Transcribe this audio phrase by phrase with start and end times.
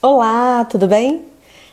[0.00, 1.24] Olá, tudo bem?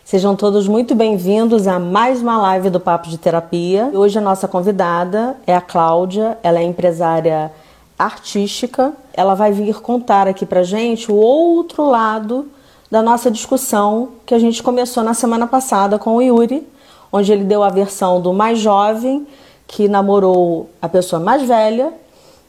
[0.04, 3.92] Sejam todos muito bem-vindos a mais uma live do Papo de Terapia.
[3.94, 7.52] Hoje a nossa convidada é a Cláudia, ela é empresária
[8.00, 8.94] artística.
[9.14, 12.48] Ela vai vir contar aqui pra gente o outro lado
[12.90, 16.68] da nossa discussão que a gente começou na semana passada com o Yuri,
[17.14, 19.28] onde ele deu a versão do mais jovem
[19.68, 21.94] que namorou a pessoa mais velha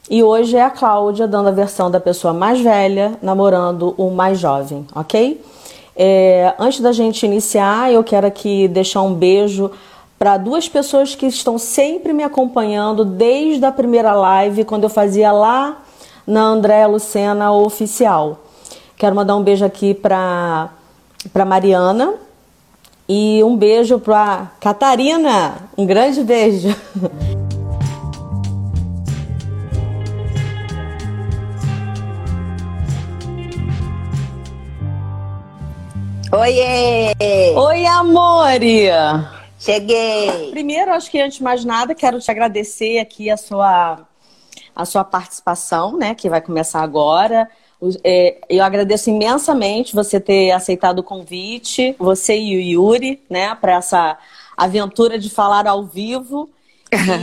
[0.09, 4.39] e hoje é a Cláudia dando a versão da pessoa mais velha namorando o mais
[4.39, 5.39] jovem, ok?
[5.99, 9.71] É, antes da gente iniciar, eu quero aqui deixar um beijo
[10.19, 15.31] para duas pessoas que estão sempre me acompanhando desde a primeira live, quando eu fazia
[15.31, 15.81] lá
[16.25, 18.39] na Andréa Lucena Oficial.
[18.95, 20.69] Quero mandar um beijo aqui para
[21.45, 22.13] Mariana
[23.09, 25.69] e um beijo para Catarina.
[25.75, 26.75] Um grande beijo.
[36.29, 37.13] Oiê!
[37.55, 38.89] Oi, amore!
[39.57, 40.51] Cheguei!
[40.51, 44.05] Primeiro, acho que antes de mais nada, quero te agradecer aqui a sua,
[44.75, 46.13] a sua participação, né?
[46.13, 47.49] Que vai começar agora.
[48.03, 53.75] É, eu agradeço imensamente você ter aceitado o convite, você e o Yuri, né, para
[53.75, 54.17] essa
[54.57, 56.49] aventura de falar ao vivo.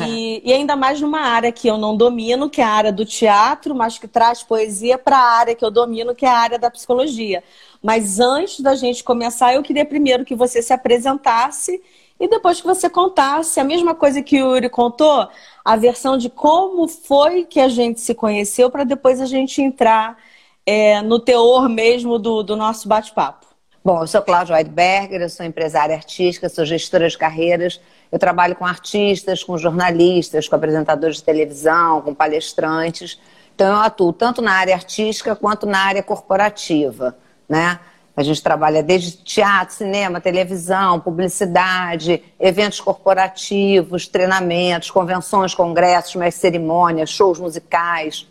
[0.09, 3.05] E, e, ainda mais numa área que eu não domino, que é a área do
[3.05, 6.59] teatro, mas que traz poesia para a área que eu domino, que é a área
[6.59, 7.43] da psicologia.
[7.83, 11.83] Mas antes da gente começar, eu queria primeiro que você se apresentasse
[12.19, 15.29] e depois que você contasse a mesma coisa que o Yuri contou,
[15.65, 20.17] a versão de como foi que a gente se conheceu, para depois a gente entrar
[20.65, 23.47] é, no teor mesmo do, do nosso bate-papo.
[23.85, 27.79] Bom, eu sou Cláudia Weidberger, eu sou empresária artística, sou gestora de carreiras.
[28.15, 33.19] Eu trabalho com artistas, com jornalistas, com apresentadores de televisão, com palestrantes.
[33.55, 37.17] Então, eu atuo tanto na área artística quanto na área corporativa
[37.48, 37.79] né?
[38.17, 47.11] A gente trabalha desde teatro, cinema, televisão, publicidade, eventos corporativos, treinamentos, convenções, congressos, mais cerimônias,
[47.11, 48.29] shows musicais,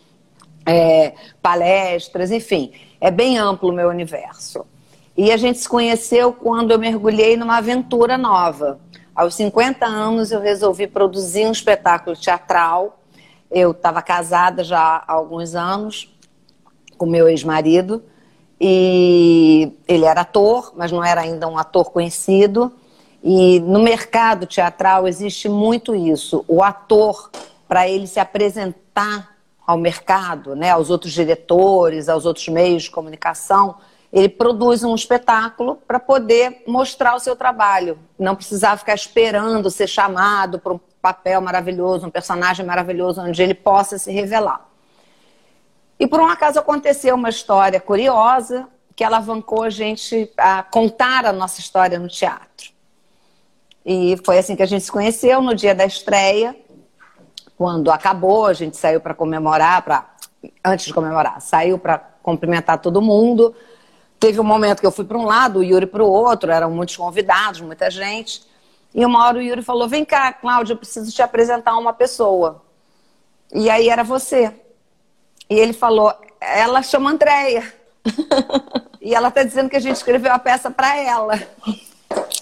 [0.65, 2.71] é, palestras, enfim.
[3.01, 4.65] É bem amplo o meu universo.
[5.17, 8.79] E a gente se conheceu quando eu mergulhei numa aventura nova.
[9.15, 12.99] Aos 50 anos eu resolvi produzir um espetáculo teatral.
[13.51, 16.11] Eu estava casada já há alguns anos
[16.97, 18.03] com meu ex-marido
[18.59, 22.73] e ele era ator, mas não era ainda um ator conhecido.
[23.23, 26.43] E no mercado teatral existe muito isso.
[26.47, 27.29] O ator,
[27.67, 29.35] para ele se apresentar
[29.65, 33.75] ao mercado, né, aos outros diretores, aos outros meios de comunicação,
[34.13, 37.97] ele produz um espetáculo para poder mostrar o seu trabalho.
[38.17, 43.55] Não precisar ficar esperando ser chamado para um papel maravilhoso, um personagem maravilhoso, onde ele
[43.55, 44.69] possa se revelar.
[45.99, 51.33] E por um acaso aconteceu uma história curiosa que alavancou a gente a contar a
[51.33, 52.71] nossa história no teatro.
[53.83, 56.55] E foi assim que a gente se conheceu no dia da estreia.
[57.57, 60.13] Quando acabou, a gente saiu para comemorar, para
[60.63, 63.55] antes de comemorar, saiu para cumprimentar todo mundo.
[64.23, 66.71] Teve um momento que eu fui para um lado, o Yuri para o outro, eram
[66.71, 68.41] muitos convidados, muita gente.
[68.95, 72.63] E uma hora o Yuri falou: Vem cá, Cláudia, eu preciso te apresentar uma pessoa.
[73.53, 74.49] E aí era você.
[75.49, 77.73] E ele falou: ela chama Andréia.
[79.01, 81.37] e ela está dizendo que a gente escreveu a peça para ela.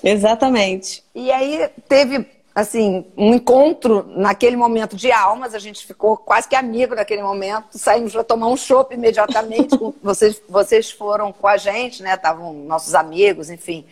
[0.03, 1.03] Exatamente.
[1.15, 6.55] E aí teve, assim, um encontro naquele momento de almas, a gente ficou quase que
[6.55, 12.03] amigo naquele momento, saímos para tomar um chopp imediatamente, vocês, vocês foram com a gente,
[12.03, 13.85] né, estavam nossos amigos, enfim.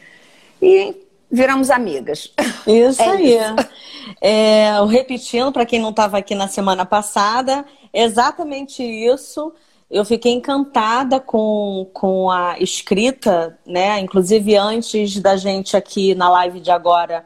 [0.62, 2.34] E viramos amigas.
[2.68, 3.38] Isso é aí.
[3.38, 3.70] Isso.
[4.20, 9.53] É, repetindo, para quem não estava aqui na semana passada, exatamente isso.
[9.90, 14.00] Eu fiquei encantada com, com a escrita, né?
[14.00, 17.26] Inclusive, antes da gente aqui na live de agora,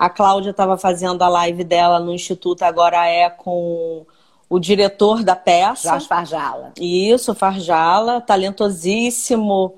[0.00, 4.06] a Cláudia estava fazendo a live dela no Instituto, agora é com
[4.48, 5.90] o diretor da peça.
[5.90, 6.72] Jorge Farjala.
[6.80, 9.74] Isso, Farjala, talentosíssimo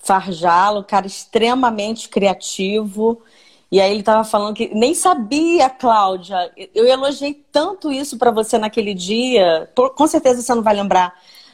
[0.00, 3.20] Farjala, cara extremamente criativo.
[3.70, 6.50] E aí ele estava falando que nem sabia, Cláudia.
[6.74, 9.70] Eu elogiei tanto isso para você naquele dia.
[9.94, 11.12] Com certeza você não vai lembrar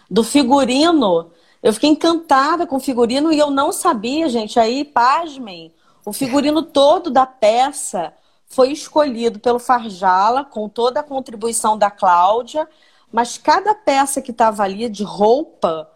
[0.09, 1.33] do figurino.
[1.61, 4.61] Eu fiquei encantada com o figurino e eu não sabia, gente.
[4.61, 5.73] Aí, pasmem,
[6.05, 8.13] o figurino todo da peça
[8.47, 12.69] foi escolhido pelo Farjala, com toda a contribuição da Cláudia,
[13.11, 15.89] mas cada peça que estava ali de roupa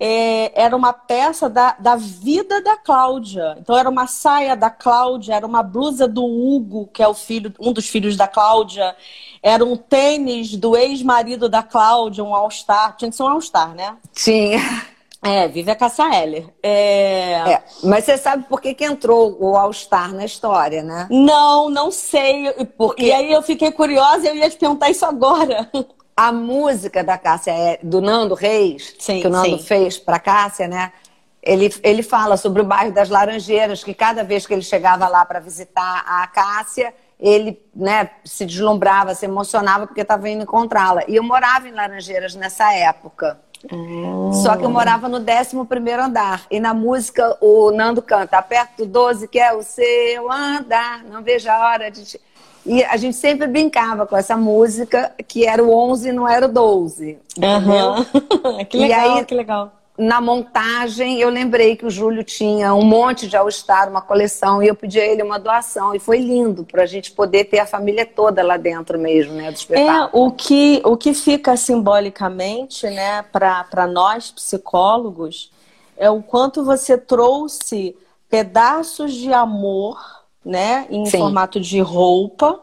[0.00, 3.56] é, era uma peça da, da vida da Cláudia.
[3.58, 7.52] Então era uma saia da Cláudia, era uma blusa do Hugo, que é o filho,
[7.58, 8.94] um dos filhos da Cláudia,
[9.42, 12.96] era um tênis do ex-marido da Cláudia, um All-Star.
[12.96, 13.96] Tinha que ser um All-Star, né?
[14.12, 14.52] Sim.
[15.22, 16.48] É, vive a Cassia Heller.
[16.62, 17.32] É...
[17.52, 17.62] é.
[17.82, 21.08] Mas você sabe por que, que entrou o All Star na história, né?
[21.10, 22.52] Não, não sei.
[22.76, 23.04] Porque...
[23.04, 25.68] E aí eu fiquei curiosa e eu ia te perguntar isso agora.
[26.16, 29.64] A música da Cássia, é do Nando Reis, sim, que o Nando sim.
[29.64, 30.92] fez para Cássia, né?
[31.40, 35.24] Ele, ele fala sobre o bairro das Laranjeiras, que cada vez que ele chegava lá
[35.24, 41.02] para visitar a Cássia, ele né, se deslumbrava, se emocionava porque estava indo encontrá-la.
[41.08, 43.40] E eu morava em Laranjeiras nessa época.
[43.72, 44.32] Hum.
[44.32, 45.56] Só que eu morava no 11
[45.98, 46.46] andar.
[46.50, 51.50] E na música o Nando canta: Aperto 12, que é o seu andar, não vejo
[51.50, 52.04] a hora de.
[52.04, 52.20] Te...
[52.66, 56.52] E a gente sempre brincava com essa música, que era o 11 não era o
[56.52, 57.18] 12.
[57.38, 58.64] Uhum.
[58.68, 63.26] que legal, aí, que legal na montagem, eu lembrei que o Júlio tinha um monte
[63.26, 65.92] de All-Star, uma coleção, e eu pedi a ele uma doação.
[65.92, 69.50] E foi lindo para a gente poder ter a família toda lá dentro mesmo, né,
[69.50, 70.24] do espetáculo.
[70.24, 75.50] É, o que, o que fica simbolicamente, né, para nós psicólogos,
[75.96, 77.96] é o quanto você trouxe
[78.30, 79.98] pedaços de amor,
[80.44, 81.18] né, em Sim.
[81.18, 82.60] formato de roupa,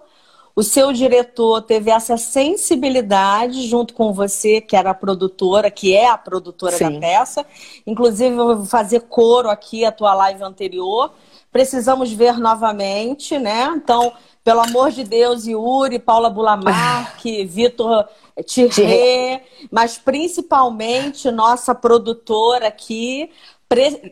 [0.55, 6.07] o seu diretor teve essa sensibilidade junto com você, que era a produtora, que é
[6.07, 6.93] a produtora Sim.
[6.93, 7.45] da peça.
[7.85, 11.11] Inclusive, eu vou fazer coro aqui a tua live anterior.
[11.51, 13.65] Precisamos ver novamente, né?
[13.75, 14.13] Então,
[14.45, 18.07] pelo amor de Deus, Yuri, Paula Bulamarque, Vitor
[18.45, 23.29] Tirré, mas principalmente nossa produtora aqui,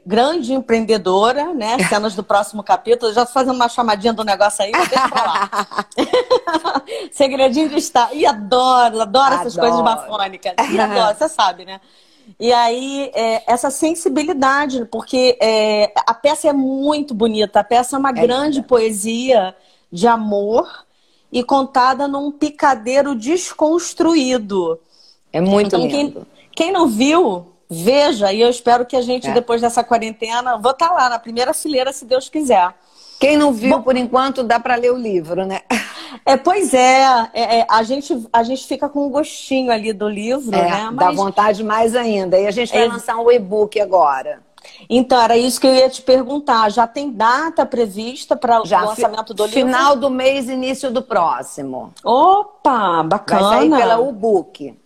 [0.05, 1.77] grande empreendedora, né?
[1.87, 3.13] Cenas do próximo capítulo.
[3.13, 5.49] Já fazendo uma chamadinha do negócio aí, deixa pra lá.
[7.11, 8.13] Segredinho de estar.
[8.13, 10.53] E adoro, adoro, essas coisas bafônicas.
[10.71, 11.79] E adoro, você sabe, né?
[12.39, 17.99] E aí, é, essa sensibilidade, porque é, a peça é muito bonita, a peça é
[17.99, 18.67] uma é grande linda.
[18.67, 19.55] poesia
[19.91, 20.85] de amor
[21.31, 24.79] e contada num picadeiro desconstruído.
[25.31, 26.25] É muito então, lindo.
[26.51, 29.33] Quem, quem não viu, Veja, e eu espero que a gente, é.
[29.33, 32.73] depois dessa quarentena, vou estar tá lá na primeira fileira, se Deus quiser.
[33.19, 35.61] Quem não viu, Bom, por enquanto, dá para ler o livro, né?
[36.25, 40.07] É, pois é, é, é, a, gente, a gente fica com um gostinho ali do
[40.07, 40.91] livro, é, né?
[40.91, 40.95] Mas...
[40.95, 42.39] Dá vontade mais ainda.
[42.39, 44.39] E a gente vai lançar um e-book agora.
[44.89, 46.69] Então, era isso que eu ia te perguntar.
[46.69, 49.59] Já tem data prevista para o lançamento do livro?
[49.59, 51.91] Final do mês, início do próximo.
[52.03, 53.41] Opa, bacana.
[53.41, 54.77] Vai sair pela e-book.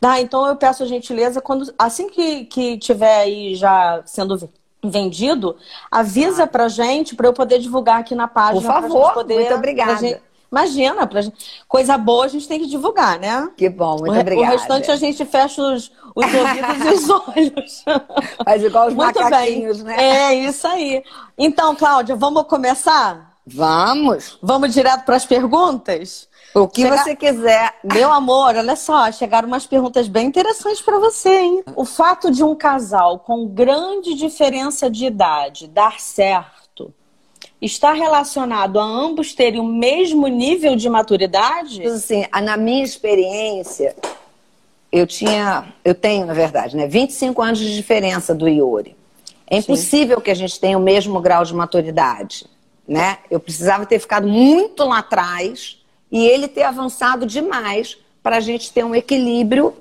[0.00, 4.50] Tá, então eu peço a gentileza, quando assim que, que tiver aí já sendo
[4.82, 5.56] vendido,
[5.90, 6.46] avisa ah.
[6.46, 8.60] pra gente para eu poder divulgar aqui na página.
[8.60, 9.98] Por favor, poder, muito obrigada.
[9.98, 10.20] Gente,
[10.50, 13.50] imagina, pra gente, coisa boa a gente tem que divulgar, né?
[13.56, 14.48] Que bom, muito o, obrigada.
[14.48, 17.84] O restante a gente fecha os, os ouvidos e os olhos.
[18.44, 19.96] Faz igual os muito macaquinhos, bem.
[19.96, 20.32] né?
[20.32, 21.02] É, isso aí.
[21.36, 23.30] Então, Cláudia, vamos começar?
[23.46, 24.38] Vamos.
[24.42, 26.28] Vamos direto para as perguntas?
[26.54, 26.96] O que Chega...
[26.96, 27.74] você quiser.
[27.84, 31.62] Meu amor, olha só, chegaram umas perguntas bem interessantes para você, hein?
[31.76, 36.92] O fato de um casal com grande diferença de idade dar certo
[37.62, 41.84] está relacionado a ambos terem o mesmo nível de maturidade?
[41.86, 43.94] Assim, na minha experiência,
[44.90, 48.96] eu tinha, eu tenho, na verdade, né, 25 anos de diferença do Iori.
[49.46, 50.22] É impossível Sim.
[50.22, 52.46] que a gente tenha o mesmo grau de maturidade,
[52.86, 53.18] né?
[53.30, 55.79] Eu precisava ter ficado muito lá atrás
[56.10, 59.74] e ele ter avançado demais para a gente ter um equilíbrio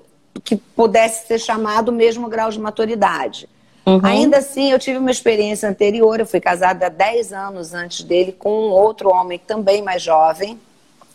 [0.44, 3.50] que pudesse ser chamado mesmo grau de maturidade.
[3.86, 4.00] Uhum.
[4.04, 8.32] Ainda assim, eu tive uma experiência anterior, eu fui casada há 10 anos antes dele
[8.32, 10.60] com um outro homem também mais jovem,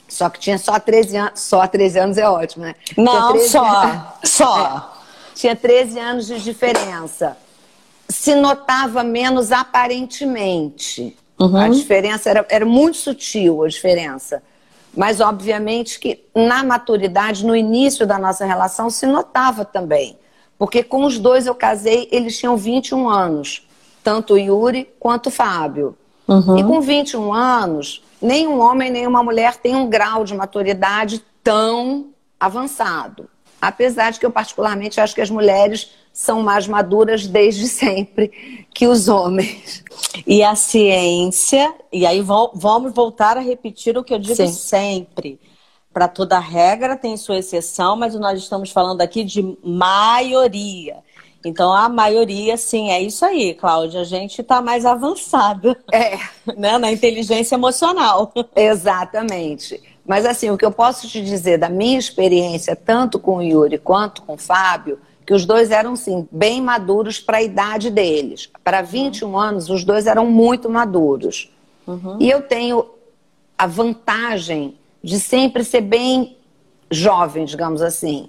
[0.09, 2.75] só que tinha só 13 anos, só 13 anos é ótimo, né?
[2.97, 4.93] Não, só, anos, só.
[4.93, 7.37] É, tinha 13 anos de diferença.
[8.09, 11.17] Se notava menos aparentemente.
[11.39, 11.57] Uhum.
[11.57, 14.43] A diferença era, era muito sutil, a diferença.
[14.97, 20.19] Mas, obviamente, que na maturidade, no início da nossa relação, se notava também.
[20.59, 23.67] Porque com os dois eu casei, eles tinham 21 anos,
[24.03, 25.97] tanto o Yuri quanto o Fábio.
[26.29, 26.57] Uhum.
[26.57, 32.07] E com 21 anos, nenhum homem, nenhuma mulher tem um grau de maturidade tão
[32.39, 33.29] avançado.
[33.61, 38.87] Apesar de que eu, particularmente, acho que as mulheres são mais maduras desde sempre que
[38.87, 39.83] os homens.
[40.25, 44.47] E a ciência, e aí vamos voltar a repetir o que eu digo Sim.
[44.47, 45.41] sempre.
[45.93, 51.03] Para toda regra tem sua exceção, mas nós estamos falando aqui de maioria.
[51.45, 54.01] Então, a maioria, sim, é isso aí, Cláudia.
[54.01, 56.17] A gente está mais avançada é.
[56.57, 58.33] né, na inteligência emocional.
[58.57, 59.83] Exatamente.
[60.07, 63.79] Mas, assim, o que eu posso te dizer da minha experiência, tanto com o Yuri
[63.79, 68.51] quanto com o Fábio, que os dois eram, sim, bem maduros para a idade deles.
[68.63, 71.51] Para 21 anos, os dois eram muito maduros.
[71.87, 72.19] Uhum.
[72.21, 72.87] E eu tenho
[73.57, 76.37] a vantagem de sempre ser bem
[76.91, 78.29] jovem, digamos assim.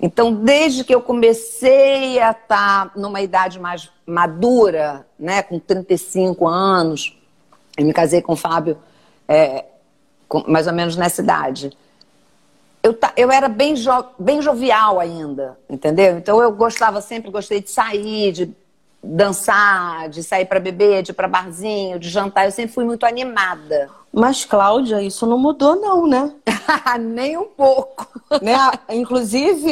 [0.00, 7.16] Então, desde que eu comecei a estar numa idade mais madura, né, com 35 anos,
[7.76, 8.76] eu me casei com o Fábio
[9.26, 9.64] é,
[10.28, 11.70] com, mais ou menos nessa idade.
[12.84, 16.18] Eu, eu era bem, jo, bem jovial ainda, entendeu?
[16.18, 18.54] Então eu gostava, sempre gostei de sair, de
[19.02, 22.44] dançar, de sair para beber, de ir para barzinho, de jantar.
[22.44, 23.88] Eu sempre fui muito animada.
[24.12, 26.30] Mas, Cláudia, isso não mudou, não, né?
[27.00, 28.06] Nem um pouco.
[28.42, 28.54] Né?
[28.90, 29.70] Inclusive,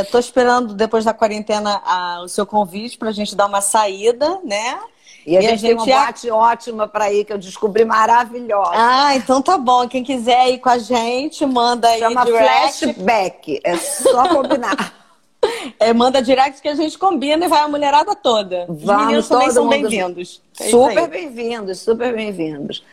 [0.00, 3.60] estou é, esperando, depois da quarentena, a, o seu convite para a gente dar uma
[3.60, 4.78] saída, né?
[5.26, 7.84] E a, e gente, a gente tem uma boate ótima para ir, que eu descobri
[7.84, 8.72] maravilhosa.
[8.74, 9.86] Ah, então tá bom.
[9.88, 12.78] Quem quiser ir com a gente, manda aí Chama direct.
[12.78, 13.60] flashback.
[13.64, 14.98] É só combinar.
[15.78, 18.66] É, manda direct que a gente combina e vai a mulherada toda.
[18.68, 20.42] Os Vamos, meninos também são bem-vindos.
[20.60, 22.84] É super bem-vindos, super bem-vindos.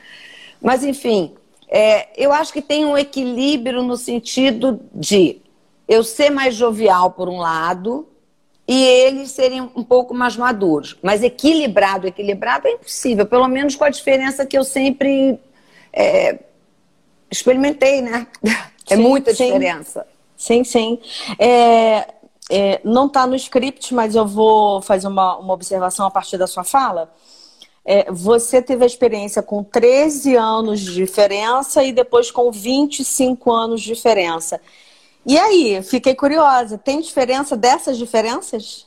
[0.61, 1.35] Mas, enfim,
[1.67, 5.41] é, eu acho que tem um equilíbrio no sentido de
[5.87, 8.07] eu ser mais jovial, por um lado,
[8.67, 10.97] e eles serem um pouco mais maduros.
[11.01, 15.39] Mas equilibrado, equilibrado é impossível, pelo menos com a diferença que eu sempre
[15.93, 16.39] é,
[17.31, 18.27] experimentei, né?
[18.89, 19.47] É sim, muita sim.
[19.47, 20.07] diferença.
[20.37, 20.97] Sim, sim.
[21.37, 22.07] É,
[22.49, 26.47] é, não está no script, mas eu vou fazer uma, uma observação a partir da
[26.47, 27.13] sua fala.
[27.83, 33.81] É, você teve a experiência com 13 anos de diferença e depois com 25 anos
[33.81, 34.61] de diferença.
[35.27, 38.86] E aí, fiquei curiosa, tem diferença dessas diferenças?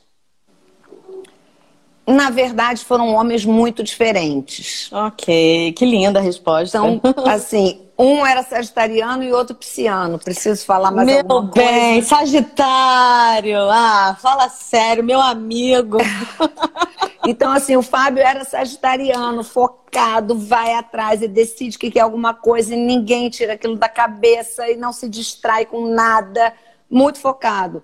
[2.11, 4.91] Na verdade, foram homens muito diferentes.
[4.91, 6.77] Ok, que linda a resposta.
[6.77, 10.19] Então, assim, um era sagitariano e outro pisciano.
[10.19, 11.71] Preciso falar mais meu alguma coisa?
[11.71, 13.59] Meu bem, Sagitário!
[13.69, 15.99] Ah, fala sério, meu amigo.
[17.25, 22.75] então, assim, o Fábio era sagitariano, focado, vai atrás e decide que quer alguma coisa
[22.75, 26.53] e ninguém tira aquilo da cabeça e não se distrai com nada.
[26.89, 27.81] Muito focado.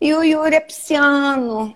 [0.00, 1.74] E o Yuri é pisciano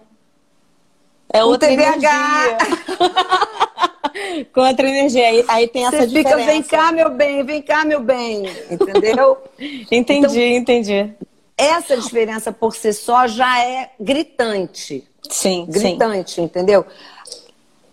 [1.33, 2.59] é outra energia.
[4.53, 5.45] Com outra energia.
[5.49, 6.39] Aí, tem essa Você diferença.
[6.39, 8.45] Fica, vem cá, meu bem, vem cá, meu bem.
[8.71, 9.39] Entendeu?
[9.91, 11.13] entendi, então, entendi.
[11.57, 15.07] Essa diferença por si só já é gritante.
[15.29, 16.43] Sim, gritante, sim.
[16.43, 16.87] entendeu?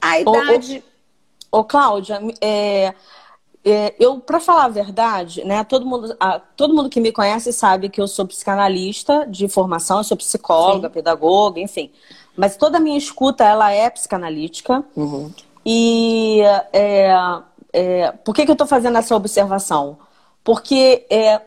[0.01, 0.83] A idade.
[1.51, 2.93] Ô, ô, ô Cláudia, é,
[3.63, 7.51] é, eu, para falar a verdade, né, todo mundo, a, todo mundo que me conhece
[7.51, 10.93] sabe que eu sou psicanalista de formação, eu sou psicóloga, Sim.
[10.93, 11.91] pedagoga, enfim.
[12.35, 14.83] Mas toda a minha escuta, ela é psicanalítica.
[14.95, 15.31] Uhum.
[15.65, 16.41] E
[16.73, 17.11] é,
[17.73, 19.97] é, por que, que eu estou fazendo essa observação?
[20.43, 21.41] Porque é,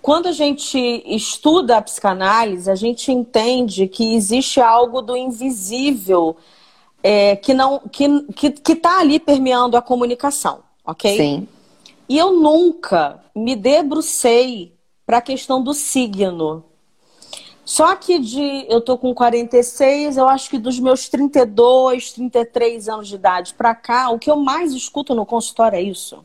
[0.00, 6.36] quando a gente estuda a psicanálise, a gente entende que existe algo do invisível
[7.02, 11.16] é, que não que que está ali permeando a comunicação, ok?
[11.16, 11.48] Sim.
[12.08, 14.72] E eu nunca me debrucei
[15.04, 16.64] para a questão do signo.
[17.66, 23.08] Só que de eu tô com 46, eu acho que dos meus 32, 33 anos
[23.08, 26.24] de idade para cá, o que eu mais escuto no consultório é isso.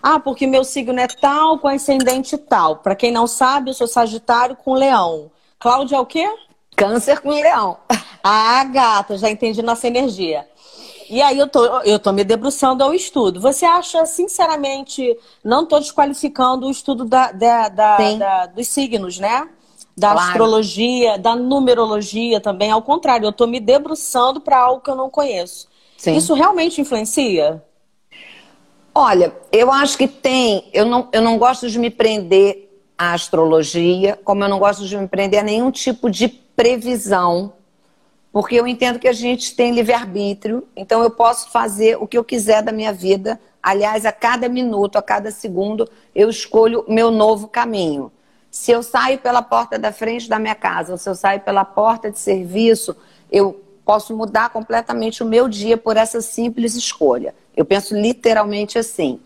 [0.00, 2.76] Ah, porque meu signo é tal com ascendente tal.
[2.76, 5.28] Para quem não sabe, eu sou Sagitário com Leão.
[5.58, 6.24] Cláudia é o quê?
[6.76, 7.78] Câncer com Leão.
[8.22, 10.46] Ah, gata, já entendi nossa energia.
[11.08, 13.40] E aí eu tô, eu tô me debruçando ao estudo.
[13.40, 19.48] Você acha, sinceramente, não estou desqualificando o estudo da, da, da, da, dos signos, né?
[19.96, 20.28] Da claro.
[20.28, 22.70] astrologia, da numerologia também.
[22.70, 25.68] Ao contrário, eu estou me debruçando para algo que eu não conheço.
[25.96, 26.16] Sim.
[26.16, 27.62] Isso realmente influencia?
[28.94, 30.68] Olha, eu acho que tem.
[30.72, 34.96] Eu não, eu não gosto de me prender à astrologia, como eu não gosto de
[34.96, 37.52] me prender a nenhum tipo de previsão,
[38.32, 42.24] porque eu entendo que a gente tem livre-arbítrio, então eu posso fazer o que eu
[42.24, 43.38] quiser da minha vida.
[43.62, 48.10] Aliás, a cada minuto, a cada segundo, eu escolho meu novo caminho.
[48.56, 51.62] Se eu saio pela porta da frente da minha casa, ou se eu saio pela
[51.62, 52.96] porta de serviço,
[53.30, 57.34] eu posso mudar completamente o meu dia por essa simples escolha.
[57.54, 59.20] Eu penso literalmente assim.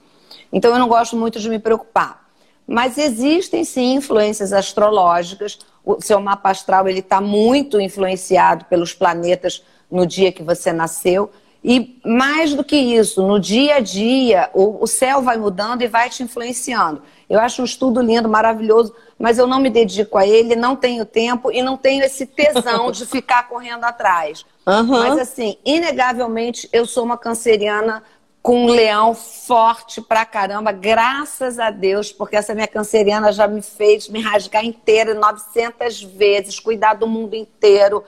[0.53, 2.29] Então eu não gosto muito de me preocupar.
[2.67, 5.61] Mas existem sim influências astrológicas.
[5.85, 11.31] O seu mapa astral ele está muito influenciado pelos planetas no dia que você nasceu.
[11.63, 15.89] E mais do que isso, no dia a dia, o, o céu vai mudando e
[15.89, 17.03] vai te influenciando.
[17.29, 21.05] Eu acho um estudo lindo, maravilhoso, mas eu não me dedico a ele, não tenho
[21.05, 24.47] tempo e não tenho esse tesão de ficar correndo atrás.
[24.67, 24.87] Uhum.
[24.87, 28.03] Mas assim, inegavelmente, eu sou uma canceriana
[28.43, 33.61] com um leão forte pra caramba, graças a Deus, porque essa minha canceriana já me
[33.61, 38.03] fez me rasgar inteira 900 vezes, cuidar do mundo inteiro.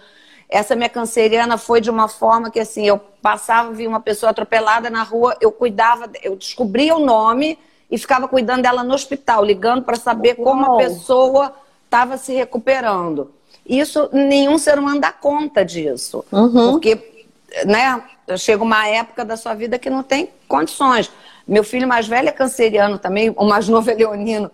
[0.52, 4.90] Essa minha canceriana foi de uma forma que assim, eu passava, via uma pessoa atropelada
[4.90, 7.58] na rua, eu cuidava, eu descobria o nome
[7.90, 11.54] e ficava cuidando dela no hospital, ligando para saber como a pessoa
[11.86, 13.30] estava se recuperando.
[13.66, 16.22] Isso, nenhum ser humano dá conta disso.
[16.30, 16.72] Uhum.
[16.72, 17.26] Porque,
[17.64, 18.02] né,
[18.36, 21.10] chega uma época da sua vida que não tem condições.
[21.46, 24.50] Meu filho mais velho é canceriano também, o mais novo é leonino,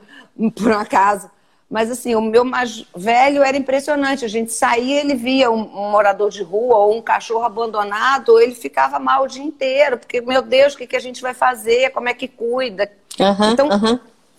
[0.54, 1.28] por um acaso.
[1.70, 4.24] Mas assim, o meu mais velho era impressionante.
[4.24, 8.54] A gente saía, ele via um, um, morador de rua ou um cachorro abandonado, ele
[8.54, 11.90] ficava mal o dia inteiro, porque, meu Deus, o que, que a gente vai fazer?
[11.90, 12.90] Como é que cuida?
[13.20, 13.98] Uhum, então, uhum.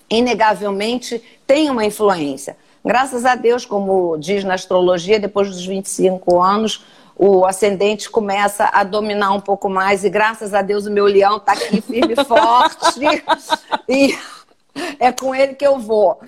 [0.09, 2.57] inegavelmente, tem uma influência.
[2.83, 6.83] Graças a Deus, como diz na astrologia, depois dos 25 anos,
[7.15, 11.37] o ascendente começa a dominar um pouco mais, e graças a Deus o meu leão
[11.37, 13.01] está aqui firme e forte.
[13.87, 14.17] e
[14.99, 16.19] é com ele que eu vou.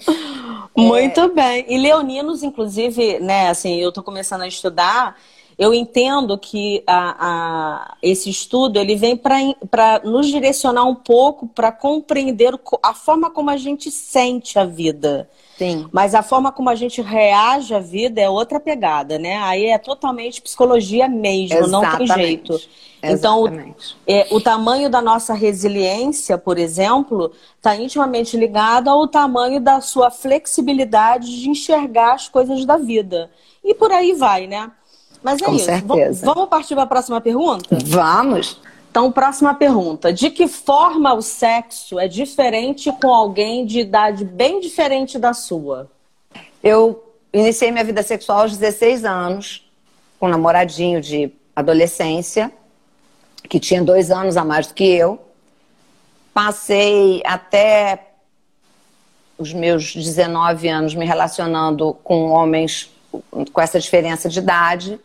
[0.75, 1.29] Muito é...
[1.29, 1.65] bem.
[1.67, 5.17] E leoninos, inclusive, né, assim, eu estou começando a estudar,
[5.57, 11.71] eu entendo que a, a, esse estudo ele vem para nos direcionar um pouco para
[11.71, 15.29] compreender a forma como a gente sente a vida.
[15.57, 15.87] Sim.
[15.91, 19.37] Mas a forma como a gente reage à vida é outra pegada, né?
[19.37, 21.71] Aí é totalmente psicologia mesmo, Exatamente.
[21.71, 22.59] não tem jeito.
[23.03, 23.45] Então,
[24.07, 30.09] é, o tamanho da nossa resiliência, por exemplo, está intimamente ligado ao tamanho da sua
[30.09, 33.29] flexibilidade de enxergar as coisas da vida.
[33.63, 34.71] E por aí vai, né?
[35.23, 35.65] Mas é Com isso.
[35.65, 36.25] Certeza.
[36.25, 37.77] Vamos partir para a próxima pergunta?
[37.85, 38.59] Vamos.
[38.89, 40.11] Então, próxima pergunta.
[40.11, 45.89] De que forma o sexo é diferente com alguém de idade bem diferente da sua?
[46.61, 49.69] Eu iniciei minha vida sexual aos 16 anos,
[50.19, 52.51] com um namoradinho de adolescência
[53.49, 55.19] que tinha dois anos a mais do que eu.
[56.33, 58.07] Passei até
[59.37, 62.89] os meus 19 anos me relacionando com homens
[63.51, 64.99] com essa diferença de idade.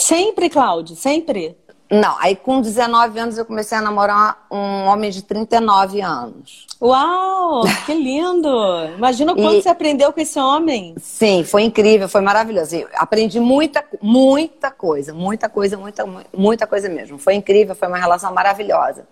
[0.00, 0.96] Sempre, Cláudio?
[0.96, 1.56] Sempre?
[1.90, 6.66] Não, aí com 19 anos eu comecei a namorar um homem de 39 anos.
[6.80, 8.48] Uau, que lindo!
[8.96, 9.62] Imagina o quanto e...
[9.62, 10.94] você aprendeu com esse homem.
[10.98, 12.76] Sim, foi incrível, foi maravilhoso.
[12.76, 17.18] Eu aprendi muita, muita coisa, muita coisa, muita, muita coisa mesmo.
[17.18, 19.06] Foi incrível, foi uma relação maravilhosa.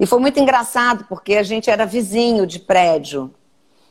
[0.00, 3.34] E foi muito engraçado, porque a gente era vizinho de prédio.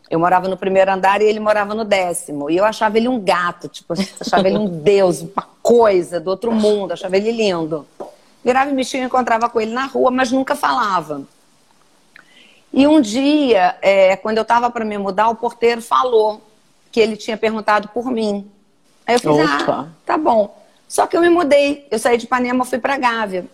[0.10, 2.50] Eu morava no primeiro andar e ele morava no décimo.
[2.50, 6.52] E eu achava ele um gato, tipo, achava ele um deus, uma coisa do outro
[6.52, 7.86] mundo, achava ele lindo.
[8.44, 11.24] Virava e mexia, encontrava com ele na rua, mas nunca falava.
[12.72, 16.42] E um dia, é, quando eu estava para me mudar, o porteiro falou
[16.92, 18.50] que ele tinha perguntado por mim.
[19.06, 20.56] Aí eu falei, ah, tá bom.
[20.88, 21.86] Só que eu me mudei.
[21.92, 23.46] Eu saí de Ipanema, fui para Gávea.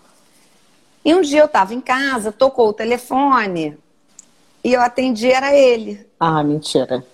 [1.03, 3.77] E um dia eu estava em casa, tocou o telefone
[4.63, 6.07] e eu atendi, era ele.
[6.19, 7.05] Ah, mentira.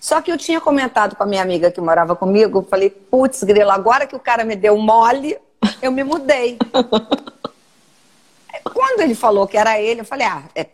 [0.00, 3.70] Só que eu tinha comentado com a minha amiga que morava comigo, falei, putz, grilo,
[3.70, 5.38] agora que o cara me deu mole,
[5.82, 6.58] eu me mudei.
[8.72, 10.66] Quando ele falou que era ele, eu falei, ah, é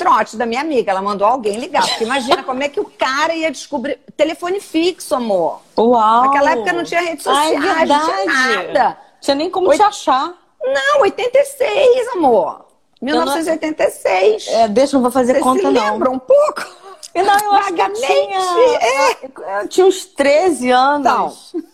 [0.00, 0.90] trote da minha amiga.
[0.90, 1.86] Ela mandou alguém ligar.
[1.86, 3.98] Porque imagina como é que o cara ia descobrir.
[4.16, 5.60] Telefone fixo, amor.
[5.76, 6.24] Uau!
[6.24, 8.98] Naquela época não tinha rede social, não tinha nada.
[9.20, 9.78] Tinha nem como Oit...
[9.78, 10.32] te achar.
[10.62, 12.69] Não, 86, amor.
[13.00, 14.46] 1986.
[14.46, 14.54] Não...
[14.54, 15.92] É, deixa, não vou fazer Você conta, se não.
[15.92, 16.66] lembra um pouco?
[17.14, 18.38] Não, eu acho que eu tinha...
[18.80, 19.62] É.
[19.62, 21.52] Eu tinha uns 13 anos.
[21.54, 21.64] Então,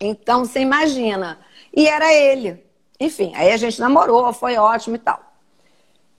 [0.00, 1.38] então, você imagina.
[1.74, 2.64] E era ele.
[3.00, 5.20] Enfim, aí a gente namorou, foi ótimo e tal.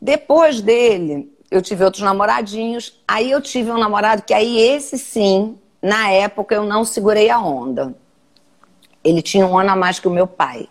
[0.01, 3.01] Depois dele, eu tive outros namoradinhos.
[3.07, 7.39] Aí eu tive um namorado que aí esse sim, na época eu não segurei a
[7.39, 7.95] onda.
[9.03, 10.67] Ele tinha um ano a mais que o meu pai.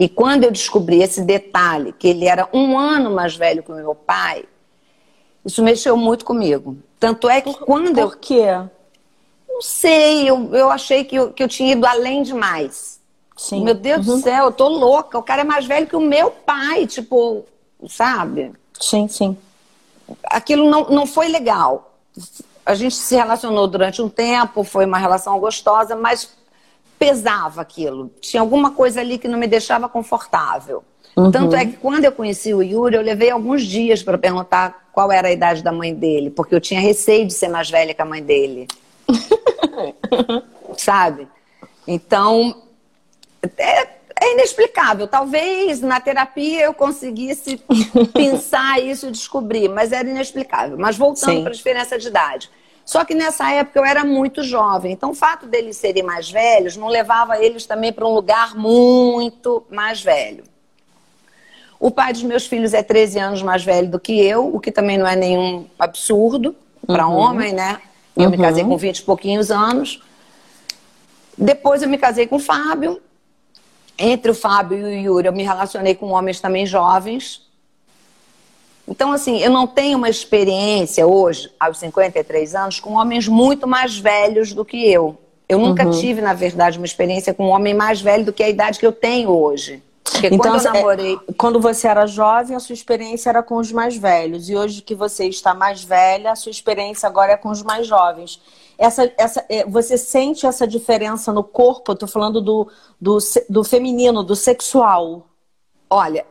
[0.00, 3.74] E quando eu descobri esse detalhe, que ele era um ano mais velho que o
[3.74, 4.46] meu pai,
[5.44, 6.78] isso mexeu muito comigo.
[6.98, 8.08] Tanto é que quando Por eu.
[8.08, 8.46] Por quê?
[9.46, 12.98] Não sei, eu, eu achei que eu, que eu tinha ido além demais.
[13.36, 13.62] Sim.
[13.62, 14.16] Meu Deus uhum.
[14.16, 15.18] do céu, eu tô louca.
[15.18, 17.44] O cara é mais velho que o meu pai, tipo,
[17.86, 18.52] sabe?
[18.80, 19.36] Sim, sim.
[20.24, 21.94] Aquilo não, não foi legal.
[22.64, 26.39] A gente se relacionou durante um tempo, foi uma relação gostosa, mas
[27.00, 28.12] pesava aquilo.
[28.20, 30.84] Tinha alguma coisa ali que não me deixava confortável.
[31.16, 31.30] Uhum.
[31.30, 35.10] Tanto é que quando eu conheci o Yuri, eu levei alguns dias para perguntar qual
[35.10, 38.02] era a idade da mãe dele, porque eu tinha receio de ser mais velha que
[38.02, 38.68] a mãe dele.
[40.76, 41.26] Sabe?
[41.88, 42.54] Então,
[43.56, 43.88] é,
[44.20, 45.08] é inexplicável.
[45.08, 47.62] Talvez na terapia eu conseguisse
[48.12, 50.76] pensar isso e descobrir, mas era inexplicável.
[50.78, 52.50] Mas voltando para a diferença de idade.
[52.90, 56.76] Só que nessa época eu era muito jovem, então o fato deles serem mais velhos
[56.76, 60.42] não levava eles também para um lugar muito mais velho.
[61.78, 64.72] O pai dos meus filhos é 13 anos mais velho do que eu, o que
[64.72, 66.52] também não é nenhum absurdo
[66.84, 67.14] para uhum.
[67.14, 67.80] homem, né?
[68.16, 68.30] Eu uhum.
[68.30, 70.02] me casei com 20 e pouquinhos anos.
[71.38, 73.00] Depois eu me casei com o Fábio,
[73.96, 77.48] entre o Fábio e o Yuri, eu me relacionei com homens também jovens.
[78.86, 83.96] Então, assim, eu não tenho uma experiência hoje, aos 53 anos, com homens muito mais
[83.98, 85.16] velhos do que eu.
[85.48, 85.90] Eu nunca uhum.
[85.90, 88.86] tive, na verdade, uma experiência com um homem mais velho do que a idade que
[88.86, 89.82] eu tenho hoje.
[90.04, 91.14] Porque então, quando eu namorei.
[91.14, 94.48] É, quando você era jovem, a sua experiência era com os mais velhos.
[94.48, 97.86] E hoje que você está mais velha, a sua experiência agora é com os mais
[97.86, 98.40] jovens.
[98.78, 101.92] Essa, essa, é, você sente essa diferença no corpo?
[101.92, 105.26] Eu tô falando do, do, do feminino, do sexual.
[105.88, 106.24] Olha,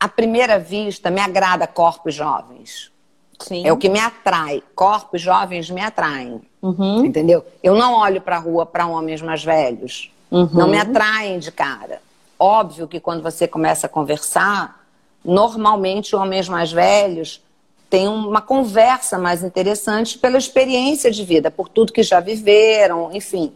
[0.00, 2.90] à primeira vista, me agrada corpos jovens.
[3.38, 3.66] Sim.
[3.66, 4.62] É o que me atrai.
[4.74, 6.40] Corpos jovens me atraem.
[6.62, 7.04] Uhum.
[7.04, 7.44] Entendeu?
[7.62, 10.10] Eu não olho para a rua para homens mais velhos.
[10.30, 10.48] Uhum.
[10.52, 12.00] Não me atraem de cara.
[12.38, 14.84] Óbvio que quando você começa a conversar,
[15.22, 17.42] normalmente homens mais velhos
[17.90, 23.52] têm uma conversa mais interessante pela experiência de vida, por tudo que já viveram, enfim.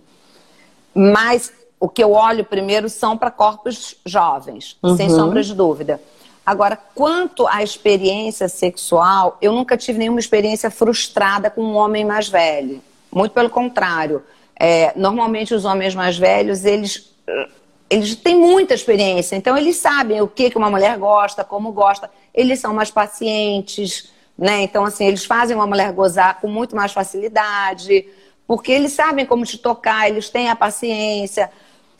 [0.94, 4.96] Mas o que eu olho primeiro são para corpos jovens, uhum.
[4.96, 6.00] sem sombra de dúvida.
[6.44, 12.28] Agora, quanto à experiência sexual, eu nunca tive nenhuma experiência frustrada com um homem mais
[12.28, 12.82] velho.
[13.10, 14.22] Muito pelo contrário.
[14.58, 17.12] É, normalmente os homens mais velhos, eles
[17.88, 22.10] eles têm muita experiência, então eles sabem o que, que uma mulher gosta, como gosta.
[22.34, 24.62] Eles são mais pacientes, né?
[24.62, 28.06] Então, assim, eles fazem uma mulher gozar com muito mais facilidade,
[28.46, 31.50] porque eles sabem como te tocar, eles têm a paciência.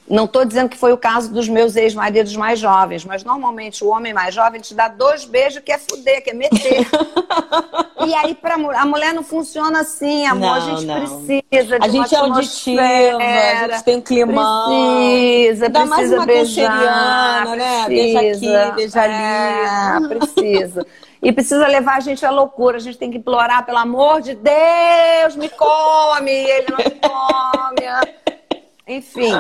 [0.09, 3.89] Não estou dizendo que foi o caso dos meus ex-maridos mais jovens, mas normalmente o
[3.89, 6.87] homem mais jovem te dá dois beijos que é fuder, que é meter.
[8.07, 10.41] e aí pra, a mulher não funciona assim, amor.
[10.41, 10.97] Não, a gente não.
[10.97, 14.67] precisa de A gente é auditiva, a gente tem um climão.
[14.67, 17.57] Precisa, Ainda precisa mais beijar.
[17.57, 17.85] né?
[17.87, 19.15] Precisa, beija aqui, beija ali.
[19.15, 20.87] É, precisa.
[21.23, 22.77] E precisa levar a gente à loucura.
[22.77, 26.31] A gente tem que implorar, pelo amor de Deus, me come.
[26.31, 28.24] Ele não me come.
[28.87, 29.33] Enfim.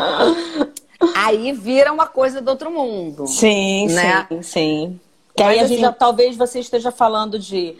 [1.16, 3.26] aí vira uma coisa do outro mundo.
[3.26, 4.26] Sim, né?
[4.28, 5.00] sim, sim.
[5.36, 7.76] Que aí a gente assim, já, talvez você esteja falando de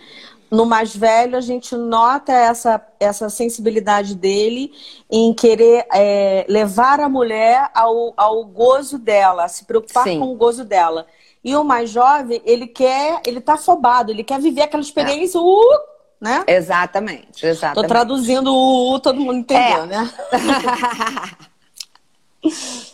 [0.51, 4.73] no mais velho a gente nota essa, essa sensibilidade dele
[5.11, 10.19] em querer é, levar a mulher ao, ao gozo dela, se preocupar Sim.
[10.19, 11.07] com o gozo dela.
[11.43, 15.41] E o mais jovem, ele quer, ele tá afobado, ele quer viver aquela experiência, é.
[15.41, 15.79] uh,
[16.21, 16.45] né?
[16.47, 17.83] Exatamente, exatamente.
[17.83, 19.87] Tô traduzindo o uh, todo mundo entendeu, é.
[19.87, 20.11] né?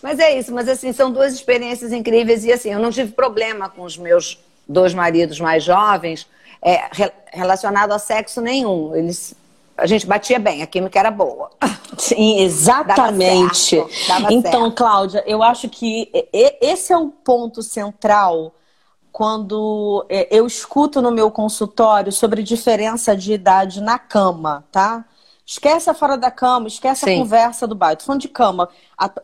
[0.03, 3.69] Mas é isso, mas assim, são duas experiências incríveis e assim, eu não tive problema
[3.69, 6.27] com os meus dois maridos mais jovens
[6.63, 6.83] é,
[7.33, 8.95] relacionado a sexo nenhum.
[8.95, 9.35] Eles
[9.81, 11.51] a gente batia bem, a química era boa.
[11.97, 13.77] Sim, exatamente.
[13.77, 14.75] Dava certo, dava então, certo.
[14.75, 18.55] Cláudia, eu acho que esse é o ponto central
[19.11, 25.05] quando é, eu escuto no meu consultório sobre diferença de idade na cama, tá?
[25.51, 27.17] Esquece a fora da cama, esquece Sim.
[27.17, 27.97] a conversa do bairro.
[27.97, 28.69] Tô falando de cama.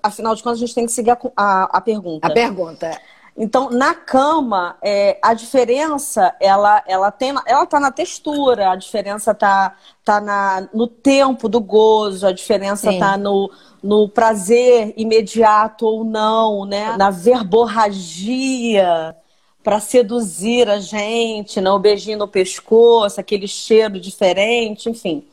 [0.02, 2.26] Afinal de contas, a gente tem que seguir a, a, a pergunta.
[2.26, 3.00] A pergunta.
[3.38, 9.32] Então, na cama, é, a diferença, ela, ela tem, ela tá na textura, a diferença
[9.32, 12.98] tá, tá na, no tempo do gozo, a diferença Sim.
[12.98, 13.48] tá no,
[13.80, 16.96] no prazer imediato ou não, né?
[16.96, 19.14] Na verborragia
[19.62, 21.70] para seduzir a gente, né?
[21.70, 25.24] o beijinho no pescoço, aquele cheiro diferente, enfim.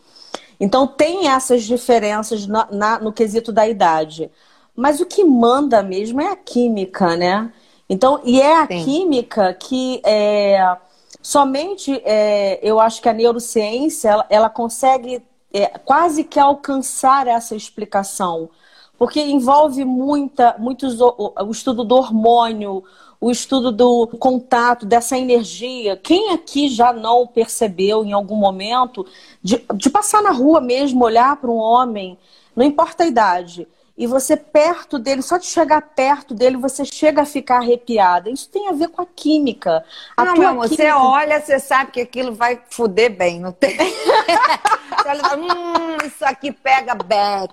[0.64, 4.32] Então tem essas diferenças na, na, no quesito da idade.
[4.74, 7.52] Mas o que manda mesmo é a química, né?
[7.90, 8.86] Então, e é a Sim.
[8.86, 10.78] química que é,
[11.22, 15.22] somente é, eu acho que a neurociência ela, ela consegue
[15.54, 18.50] é, quase que alcançar essa explicação.
[18.98, 22.86] Porque envolve muita, muitos, o, o estudo do hormônio,
[23.24, 25.96] o estudo do contato, dessa energia.
[25.96, 29.08] Quem aqui já não percebeu em algum momento
[29.42, 32.18] de, de passar na rua mesmo, olhar para um homem,
[32.54, 33.66] não importa a idade,
[33.98, 38.30] e você perto dele, só de chegar perto dele, você chega a ficar arrepiada.
[38.30, 39.86] Isso tem a ver com a química.
[40.18, 40.84] A não, meu amor, química...
[40.84, 43.78] você olha, você sabe que aquilo vai fuder bem, não tem?
[45.08, 47.48] olha, hum, isso aqui pega bem.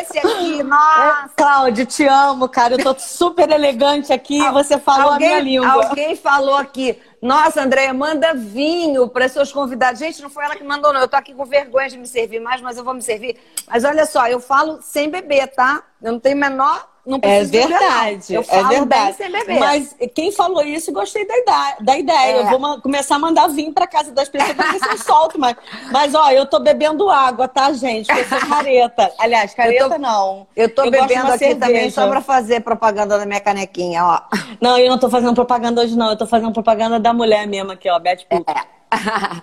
[0.00, 1.30] Esse aqui, nossa.
[1.36, 2.74] Cláudia, te amo, cara.
[2.74, 5.86] Eu tô super elegante aqui e você falou alguém, a minha língua.
[5.88, 9.98] Alguém falou aqui, nossa, Andréia, manda vinho para seus convidados.
[9.98, 11.00] Gente, não foi ela que mandou, não.
[11.00, 13.38] Eu tô aqui com vergonha de me servir mais, mas eu vou me servir.
[13.66, 15.82] Mas olha só, eu falo sem beber, tá?
[16.02, 19.16] Eu não tenho menor não é verdade, beber, é verdade.
[19.60, 21.76] Mas quem falou isso, gostei da ideia.
[21.80, 22.36] Da ideia.
[22.36, 22.40] É.
[22.40, 25.38] Eu vou começar a mandar vinho para casa das pessoas para ver se eu solto
[25.38, 25.54] mais.
[25.92, 28.06] Mas, ó, eu tô bebendo água, tá, gente?
[28.06, 29.12] Porque eu sou careta.
[29.18, 30.46] Aliás, careta eu tô, não.
[30.56, 31.60] Eu tô eu bebendo aqui cerveja.
[31.60, 34.22] também só para fazer propaganda da minha canequinha, ó.
[34.58, 36.08] Não, eu não tô fazendo propaganda hoje, não.
[36.08, 38.50] Eu tô fazendo propaganda da mulher mesmo aqui, ó, Beth Puto.
[38.50, 39.42] É.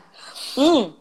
[0.58, 0.94] hum.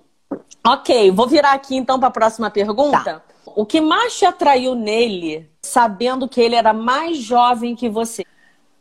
[0.67, 3.03] Ok, vou virar aqui então para a próxima pergunta.
[3.03, 3.30] Tá.
[3.57, 8.25] O que mais te atraiu nele, sabendo que ele era mais jovem que você?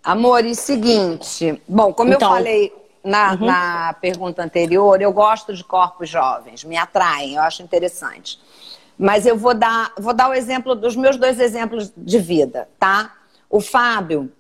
[0.03, 3.45] Amor, e seguinte, bom, como então, eu falei na, uhum.
[3.45, 8.39] na pergunta anterior, eu gosto de corpos jovens, me atraem, eu acho interessante.
[8.97, 13.13] Mas eu vou dar, vou dar o exemplo dos meus dois exemplos de vida, tá?
[13.49, 14.31] O Fábio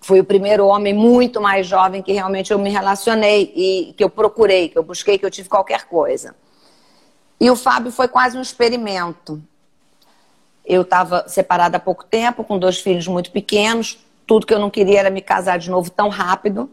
[0.00, 4.10] foi o primeiro homem muito mais jovem que realmente eu me relacionei e que eu
[4.10, 6.34] procurei, que eu busquei, que eu tive qualquer coisa.
[7.38, 9.42] E o Fábio foi quase um experimento.
[10.64, 13.98] Eu estava separada há pouco tempo, com dois filhos muito pequenos.
[14.26, 16.70] Tudo que eu não queria era me casar de novo tão rápido.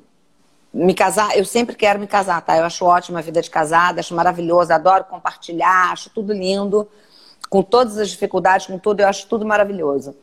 [0.71, 2.55] Me casar, eu sempre quero me casar, tá?
[2.55, 6.87] Eu acho ótima a vida de casada, acho maravilhoso, adoro compartilhar, acho tudo lindo,
[7.49, 10.15] com todas as dificuldades, com tudo, eu acho tudo maravilhoso.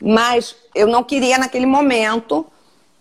[0.00, 2.46] Mas eu não queria naquele momento.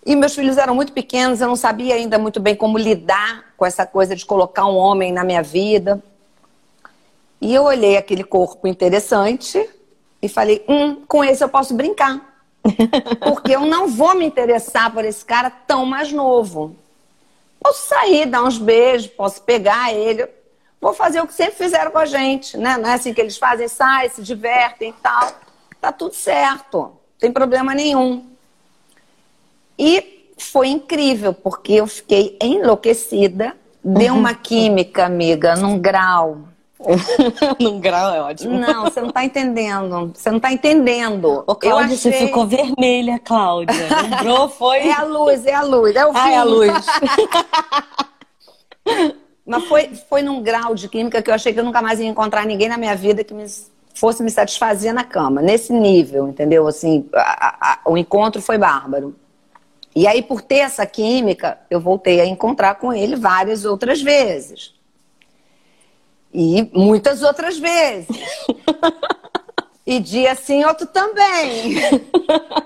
[0.03, 3.65] E meus filhos eram muito pequenos, eu não sabia ainda muito bem como lidar com
[3.65, 6.01] essa coisa de colocar um homem na minha vida.
[7.39, 9.69] E eu olhei aquele corpo interessante
[10.21, 12.27] e falei: hum, com esse eu posso brincar.
[13.23, 16.75] Porque eu não vou me interessar por esse cara tão mais novo.
[17.59, 20.27] Posso sair, dar uns beijos, posso pegar ele.
[20.79, 22.77] Vou fazer o que sempre fizeram com a gente, né?
[22.77, 25.33] Não é assim que eles fazem, saem, se divertem e tal
[25.79, 28.25] tá tudo certo, não tem problema nenhum.
[29.77, 36.48] E foi incrível, porque eu fiquei enlouquecida, deu uma química, amiga, num grau.
[37.59, 38.57] num grau é ótimo.
[38.57, 40.11] Não, você não tá entendendo.
[40.15, 41.43] Você não tá entendendo.
[41.45, 41.97] Ô, Cláudia, achei...
[41.97, 43.75] você ficou vermelha, Cláudia.
[44.01, 44.49] Lembrou?
[44.49, 44.87] Foi.
[44.87, 45.95] É a luz, é a luz.
[45.95, 46.71] É o ah, é a luz.
[49.45, 52.07] Mas foi, foi num grau de química que eu achei que eu nunca mais ia
[52.07, 53.45] encontrar ninguém na minha vida que me
[53.95, 56.67] fosse me satisfazer na cama, nesse nível, entendeu?
[56.67, 59.15] Assim, a, a, o encontro foi bárbaro.
[59.95, 64.78] E aí, por ter essa química, eu voltei a encontrar com ele várias outras vezes.
[66.33, 68.07] E muitas outras vezes.
[69.85, 71.77] e dia sim, outro também.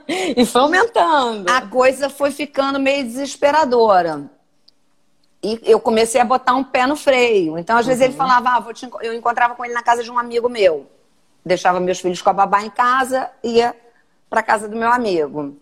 [0.37, 1.49] e foi aumentando.
[1.49, 4.29] A coisa foi ficando meio desesperadora.
[5.41, 7.57] E eu comecei a botar um pé no freio.
[7.57, 8.17] Então, às vezes, ele uhum.
[8.17, 8.65] falava, ah,
[9.01, 10.89] eu encontrava com ele na casa de um amigo meu
[11.45, 13.75] deixava meus filhos com a babá em casa, ia
[14.29, 15.57] para casa do meu amigo.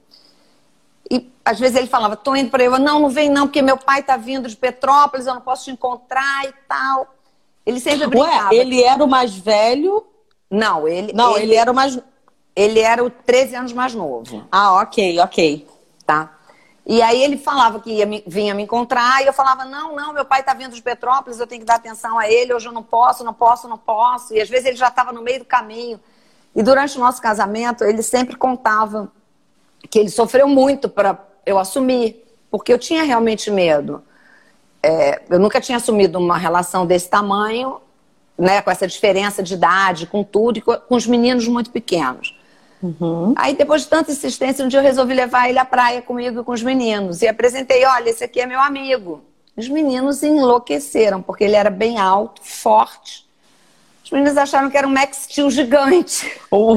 [1.09, 3.77] E às vezes ele falava, tô indo para eu, não, não vem não, porque meu
[3.77, 7.15] pai tá vindo de Petrópolis, eu não posso te encontrar e tal.
[7.65, 8.49] Ele sempre brincava.
[8.49, 10.05] Ué, ele era o mais velho?
[10.49, 11.99] Não, ele Não, ele, ele era o mais
[12.55, 14.45] ele era o 13 anos mais novo.
[14.51, 15.67] Ah, OK, OK.
[16.05, 16.37] Tá.
[16.85, 20.13] E aí ele falava que ia me, vinha me encontrar e eu falava: não, não,
[20.13, 22.71] meu pai está vindo de Petrópolis, eu tenho que dar atenção a ele, hoje eu
[22.71, 24.33] não posso, não posso, não posso.
[24.33, 25.99] E às vezes ele já estava no meio do caminho.
[26.55, 29.11] E durante o nosso casamento, ele sempre contava
[29.89, 34.03] que ele sofreu muito para eu assumir, porque eu tinha realmente medo.
[34.83, 37.77] É, eu nunca tinha assumido uma relação desse tamanho,
[38.37, 42.35] né, com essa diferença de idade, com tudo, e com, com os meninos muito pequenos.
[42.81, 43.33] Uhum.
[43.35, 46.43] Aí, depois de tanta insistência, um dia eu resolvi levar ele à praia comigo e
[46.43, 47.21] com os meninos.
[47.21, 49.21] E apresentei: olha, esse aqui é meu amigo.
[49.55, 53.29] Os meninos enlouqueceram, porque ele era bem alto, forte.
[54.03, 56.39] Os meninos acharam que era um Max Steel gigante.
[56.53, 56.75] Oh.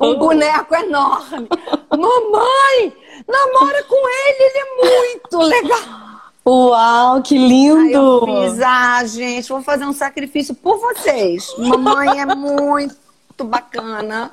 [0.00, 1.48] um boneco enorme.
[1.90, 6.07] Mamãe, namora com ele, ele é muito legal.
[6.48, 7.78] Uau, que lindo!
[7.78, 11.46] Aí eu fiz, ah, gente, vou fazer um sacrifício por vocês.
[11.58, 14.30] Mamãe é muito bacana.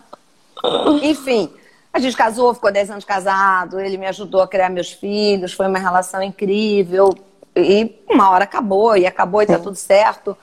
[1.04, 1.51] Enfim,
[1.91, 5.67] a gente casou, ficou 10 anos casado, ele me ajudou a criar meus filhos, foi
[5.67, 7.13] uma relação incrível.
[7.54, 10.38] E uma hora acabou, e acabou e tá tudo certo.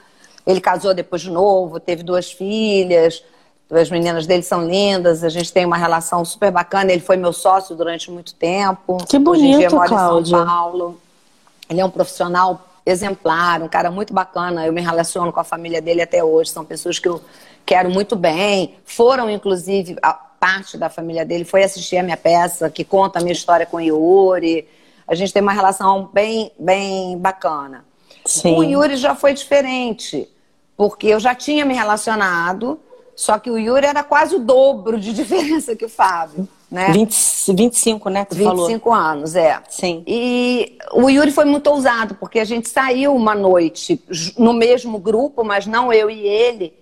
[0.47, 3.25] Ele casou depois de novo, teve duas filhas,
[3.71, 6.93] as meninas dele são lindas, a gente tem uma relação super bacana.
[6.93, 8.99] Ele foi meu sócio durante muito tempo.
[9.09, 10.37] Que bonito, Hoje em dia mora Cláudia.
[10.37, 11.01] em São Paulo.
[11.69, 14.67] Ele é um profissional exemplar, um cara muito bacana.
[14.67, 16.51] Eu me relaciono com a família dele até hoje.
[16.51, 17.23] São pessoas que eu
[17.65, 18.77] quero muito bem.
[18.85, 23.23] Foram, inclusive, a parte da família dele foi assistir a minha peça, que conta a
[23.23, 24.67] minha história com o Yuri.
[25.07, 27.85] A gente tem uma relação bem, bem bacana.
[28.25, 28.55] Sim.
[28.55, 30.29] Com o Yuri já foi diferente,
[30.77, 32.81] porque eu já tinha me relacionado,
[33.15, 36.49] só que o Yuri era quase o dobro de diferença que o Fábio.
[36.73, 36.91] Né?
[36.91, 37.15] 20,
[37.55, 38.25] 25, né?
[38.25, 38.99] Que 25 falou.
[38.99, 39.61] anos, é.
[39.69, 40.03] Sim.
[40.07, 44.03] E o Yuri foi muito ousado, porque a gente saiu uma noite
[44.39, 46.73] no mesmo grupo, mas não eu e ele.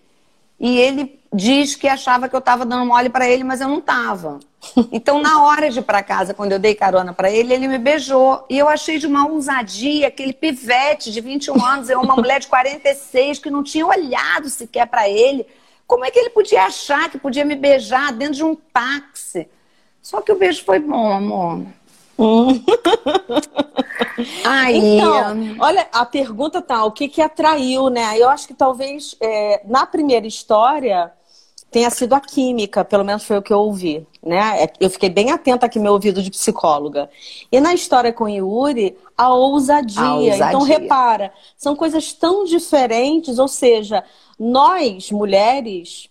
[0.60, 3.78] E ele diz que achava que eu estava dando mole para ele, mas eu não
[3.78, 4.38] estava.
[4.92, 7.78] Então, na hora de ir para casa, quando eu dei carona para ele, ele me
[7.78, 8.44] beijou.
[8.48, 12.46] E eu achei de uma ousadia, aquele pivete de 21 anos, eu uma mulher de
[12.46, 15.46] 46 que não tinha olhado sequer para ele.
[15.84, 19.48] Como é que ele podia achar que podia me beijar dentro de um táxi?
[20.02, 21.62] Só que o beijo foi bom, amor.
[22.20, 22.62] Hum.
[24.44, 28.18] Aí, então, olha, a pergunta tá, o que que atraiu, né?
[28.18, 31.10] Eu acho que talvez é, na primeira história
[31.70, 34.64] tenha sido a química, pelo menos foi o que eu ouvi, né?
[34.64, 37.08] É, eu fiquei bem atenta aqui meu ouvido de psicóloga.
[37.50, 40.02] E na história com Yuri, a ousadia.
[40.02, 40.46] a ousadia.
[40.48, 44.04] Então repara, são coisas tão diferentes, ou seja,
[44.38, 46.09] nós mulheres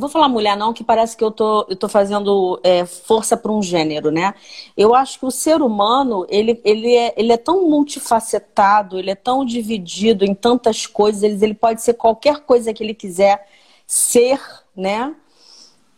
[0.00, 3.52] vou falar mulher não, que parece que eu tô, eu tô fazendo é, força para
[3.52, 4.34] um gênero, né?
[4.76, 9.14] Eu acho que o ser humano, ele, ele, é, ele é tão multifacetado, ele é
[9.14, 13.46] tão dividido em tantas coisas, ele, ele pode ser qualquer coisa que ele quiser
[13.86, 14.40] ser,
[14.76, 15.14] né?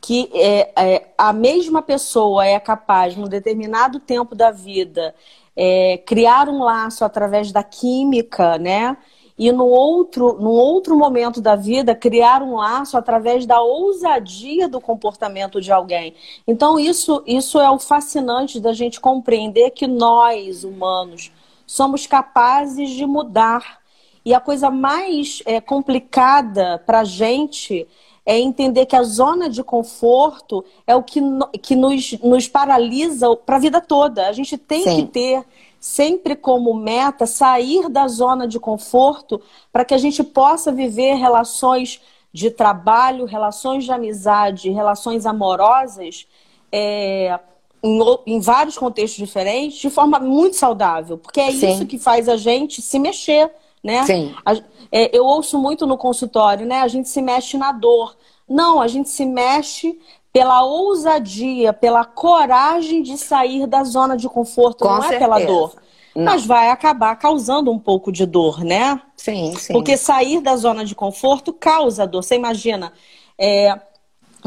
[0.01, 5.15] Que é, é, a mesma pessoa é capaz, num determinado tempo da vida,
[5.57, 8.97] é, criar um laço através da química, né?
[9.39, 14.81] E no outro, num outro momento da vida, criar um laço através da ousadia do
[14.81, 16.15] comportamento de alguém.
[16.47, 21.31] Então, isso, isso é o fascinante da gente compreender que nós, humanos,
[21.67, 23.81] somos capazes de mudar.
[24.25, 27.87] E a coisa mais é, complicada para a gente
[28.25, 31.21] é entender que a zona de conforto é o que,
[31.63, 34.27] que nos, nos paralisa para a vida toda.
[34.27, 34.97] A gente tem Sim.
[34.97, 35.45] que ter
[35.87, 39.41] sempre como meta sair da zona de conforto
[39.73, 42.01] para que a gente possa viver relações
[42.33, 46.27] de trabalho, relações de amizade, relações amorosas
[46.73, 47.39] é,
[47.81, 51.71] em, em, vários contextos diferentes de forma muito saudável, porque é Sim.
[51.71, 53.49] isso que faz a gente se mexer,
[53.83, 54.05] né?
[54.05, 54.35] Sim.
[54.45, 54.55] A,
[54.91, 56.81] é, eu ouço muito no consultório, né?
[56.81, 58.17] A gente se mexe na dor.
[58.49, 59.97] Não, a gente se mexe
[60.37, 65.17] pela ousadia, pela coragem de sair da zona de conforto, Com não certeza.
[65.17, 65.75] é pela dor.
[66.15, 66.25] Não.
[66.25, 69.01] Mas vai acabar causando um pouco de dor, né?
[69.17, 69.73] Sim, sim.
[69.73, 72.23] Porque sair da zona de conforto causa dor.
[72.23, 72.93] Você imagina,
[73.39, 73.81] é,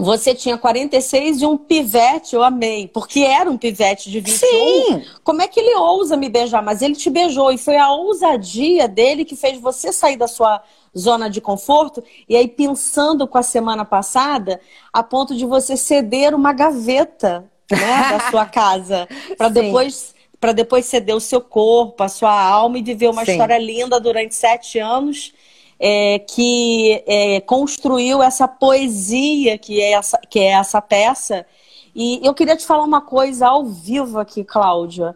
[0.02, 4.48] você tinha 46 e um pivete, eu amei, porque era um pivete de 21.
[4.48, 5.04] Sim.
[5.24, 6.64] Como é que ele ousa me beijar?
[6.64, 10.62] Mas ele te beijou e foi a ousadia dele que fez você sair da sua
[10.98, 14.60] zona de conforto, e aí pensando com a semana passada,
[14.92, 19.08] a ponto de você ceder uma gaveta né, da sua casa,
[19.38, 23.32] para depois para depois ceder o seu corpo, a sua alma e viver uma Sim.
[23.32, 25.34] história linda durante sete anos.
[25.80, 31.46] É, que é, construiu essa poesia que é essa, que é essa peça.
[31.96, 35.16] E eu queria te falar uma coisa ao vivo aqui, Cláudia.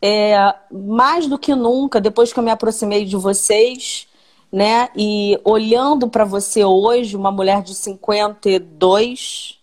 [0.00, 4.06] É, mais do que nunca, depois que eu me aproximei de vocês,
[4.52, 4.88] né?
[4.96, 9.58] E olhando para você hoje, uma mulher de 52,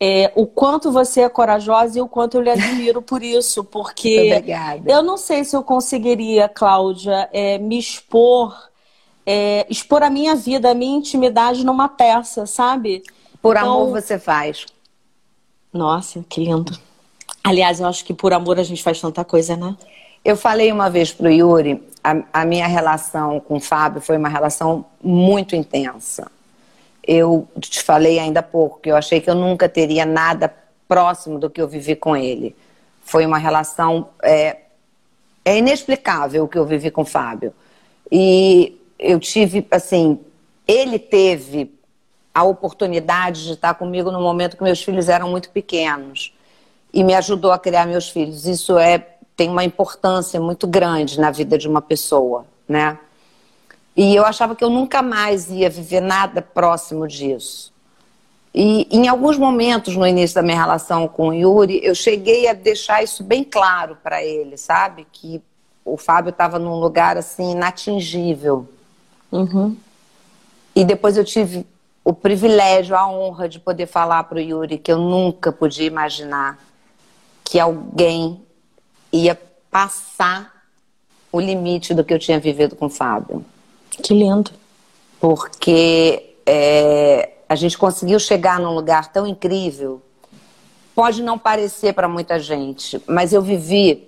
[0.00, 4.32] é, o quanto você é corajosa e o quanto eu lhe admiro por isso, porque
[4.32, 4.90] Obrigada.
[4.90, 8.67] eu não sei se eu conseguiria, Cláudia, é, me expor,
[9.30, 13.02] é, expor a minha vida, a minha intimidade numa peça, sabe?
[13.42, 13.70] Por então...
[13.70, 14.64] amor você faz.
[15.70, 16.72] Nossa, que lindo.
[17.44, 19.76] Aliás, eu acho que por amor a gente faz tanta coisa, né?
[20.24, 24.30] Eu falei uma vez pro Yuri, a, a minha relação com o Fábio foi uma
[24.30, 26.32] relação muito intensa.
[27.06, 30.50] Eu te falei ainda há pouco que eu achei que eu nunca teria nada
[30.88, 32.56] próximo do que eu vivi com ele.
[33.04, 34.08] Foi uma relação.
[34.22, 34.56] É,
[35.44, 37.52] é inexplicável o que eu vivi com o Fábio.
[38.10, 40.18] E eu tive, assim,
[40.66, 41.72] ele teve
[42.34, 46.32] a oportunidade de estar comigo no momento que meus filhos eram muito pequenos
[46.92, 48.46] e me ajudou a criar meus filhos.
[48.46, 48.98] Isso é
[49.38, 52.98] tem uma importância muito grande na vida de uma pessoa, né?
[53.96, 57.72] E eu achava que eu nunca mais ia viver nada próximo disso.
[58.52, 62.52] E em alguns momentos no início da minha relação com o Yuri, eu cheguei a
[62.52, 65.06] deixar isso bem claro para ele, sabe?
[65.12, 65.40] Que
[65.84, 68.68] o Fábio estava num lugar assim inatingível.
[69.30, 69.76] Uhum.
[70.74, 71.66] E depois eu tive
[72.04, 76.58] o privilégio, a honra de poder falar para o Yuri que eu nunca podia imaginar
[77.44, 78.40] que alguém
[79.12, 79.38] ia
[79.70, 80.64] passar
[81.30, 83.44] o limite do que eu tinha vivido com o Fábio.
[83.90, 84.50] Que lindo.
[85.20, 90.00] Porque é, a gente conseguiu chegar num lugar tão incrível.
[90.94, 94.07] Pode não parecer para muita gente, mas eu vivi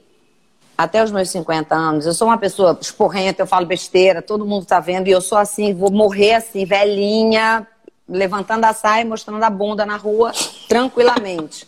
[0.83, 2.07] até os meus 50 anos.
[2.07, 5.39] Eu sou uma pessoa esporrenta, eu falo besteira, todo mundo está vendo, e eu sou
[5.39, 7.67] assim, vou morrer assim, velhinha,
[8.09, 10.33] levantando a saia, mostrando a bunda na rua,
[10.69, 11.67] tranquilamente.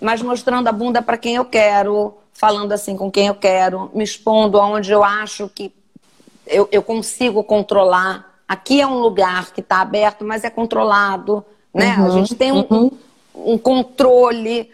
[0.00, 4.04] Mas mostrando a bunda para quem eu quero, falando assim com quem eu quero, me
[4.04, 5.72] expondo aonde eu acho que
[6.46, 8.40] eu, eu consigo controlar.
[8.48, 11.96] Aqui é um lugar que está aberto, mas é controlado, né?
[11.96, 12.90] Uhum, a gente tem um, uhum.
[13.34, 14.70] um, controle.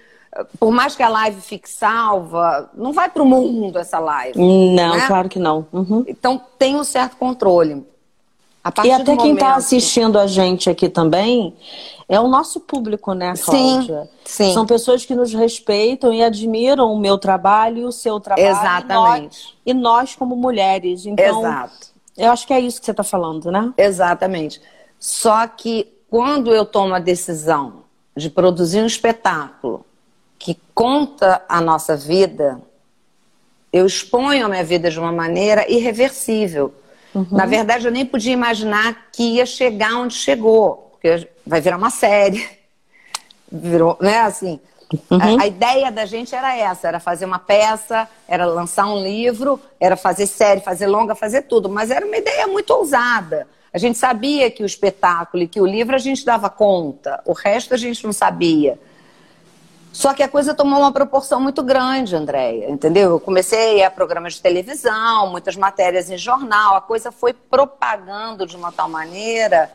[0.58, 4.38] Por mais que a live fique salva, não vai para o mundo essa live.
[4.38, 5.06] Não, né?
[5.06, 5.66] claro que não.
[5.72, 6.04] Uhum.
[6.06, 7.84] Então tem um certo controle.
[8.84, 11.54] e até quem está assistindo a gente aqui também
[12.08, 14.08] é o nosso público, né, Cláudia?
[14.24, 14.54] Sim, sim.
[14.54, 18.48] São pessoas que nos respeitam e admiram o meu trabalho e o seu trabalho.
[18.48, 19.56] Exatamente.
[19.66, 21.04] E nós, e nós como mulheres.
[21.04, 21.96] Então, Exato.
[22.16, 23.72] Eu acho que é isso que você está falando, né?
[23.76, 24.60] Exatamente.
[24.98, 27.84] Só que quando eu tomo a decisão
[28.16, 29.84] de produzir um espetáculo
[30.38, 32.60] que conta a nossa vida,
[33.72, 36.74] eu exponho a minha vida de uma maneira irreversível.
[37.14, 37.26] Uhum.
[37.30, 41.90] Na verdade, eu nem podia imaginar que ia chegar onde chegou porque vai virar uma
[41.90, 42.48] série.
[43.50, 44.58] Virou, né, assim.
[45.10, 45.38] Uhum.
[45.38, 49.60] A, a, ideia da gente era essa, era fazer uma peça, era lançar um livro,
[49.80, 51.68] era fazer série, fazer longa, fazer tudo.
[51.68, 53.46] Mas era uma ideia muito ousada.
[53.72, 57.32] A gente sabia que o espetáculo e que o livro a gente dava conta, o
[57.32, 58.78] resto a gente não sabia.
[59.96, 63.12] Só que a coisa tomou uma proporção muito grande, Andréia, entendeu?
[63.12, 68.54] Eu comecei a programas de televisão, muitas matérias em jornal, a coisa foi propagando de
[68.56, 69.70] uma tal maneira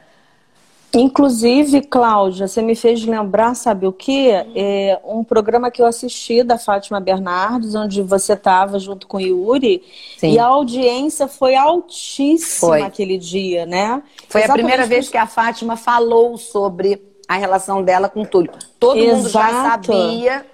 [0.94, 4.30] Inclusive, Cláudia, você me fez lembrar, sabe o que?
[4.30, 9.22] É um programa que eu assisti da Fátima Bernardes, onde você estava junto com o
[9.22, 9.84] Yuri,
[10.18, 10.34] Sim.
[10.34, 12.82] e a audiência foi altíssima foi.
[12.82, 14.04] aquele dia, né?
[14.28, 18.26] Foi Exatamente a primeira vez que a Fátima falou sobre a relação dela com o
[18.26, 18.52] Túlio.
[18.78, 19.16] Todo Exato.
[19.16, 20.46] mundo já sabia,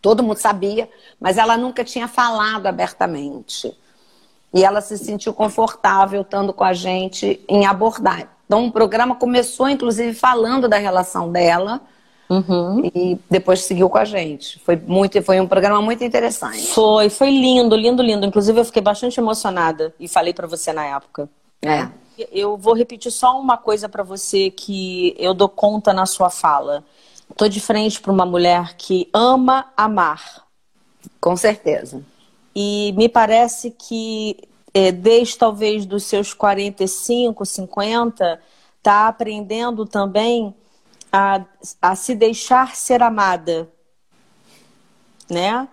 [0.00, 0.88] todo mundo sabia,
[1.18, 3.76] mas ela nunca tinha falado abertamente.
[4.52, 8.28] E ela se sentiu confortável estando com a gente em abordar.
[8.46, 11.80] Então, o programa começou, inclusive, falando da relação dela.
[12.30, 12.88] Uhum.
[12.94, 14.60] E depois seguiu com a gente.
[14.60, 16.68] Foi muito, foi um programa muito interessante.
[16.68, 18.24] Foi, foi lindo, lindo, lindo.
[18.24, 21.28] Inclusive, eu fiquei bastante emocionada e falei para você na época.
[21.60, 21.88] É.
[22.30, 26.84] Eu vou repetir só uma coisa para você que eu dou conta na sua fala.
[27.36, 30.44] Tô de frente para uma mulher que ama amar.
[31.20, 32.02] Com certeza.
[32.54, 34.36] E me parece que
[34.72, 38.40] é, desde talvez dos seus 45, 50,
[38.78, 40.54] está aprendendo também
[41.12, 41.44] a,
[41.80, 43.68] a se deixar ser amada,
[45.30, 45.68] né?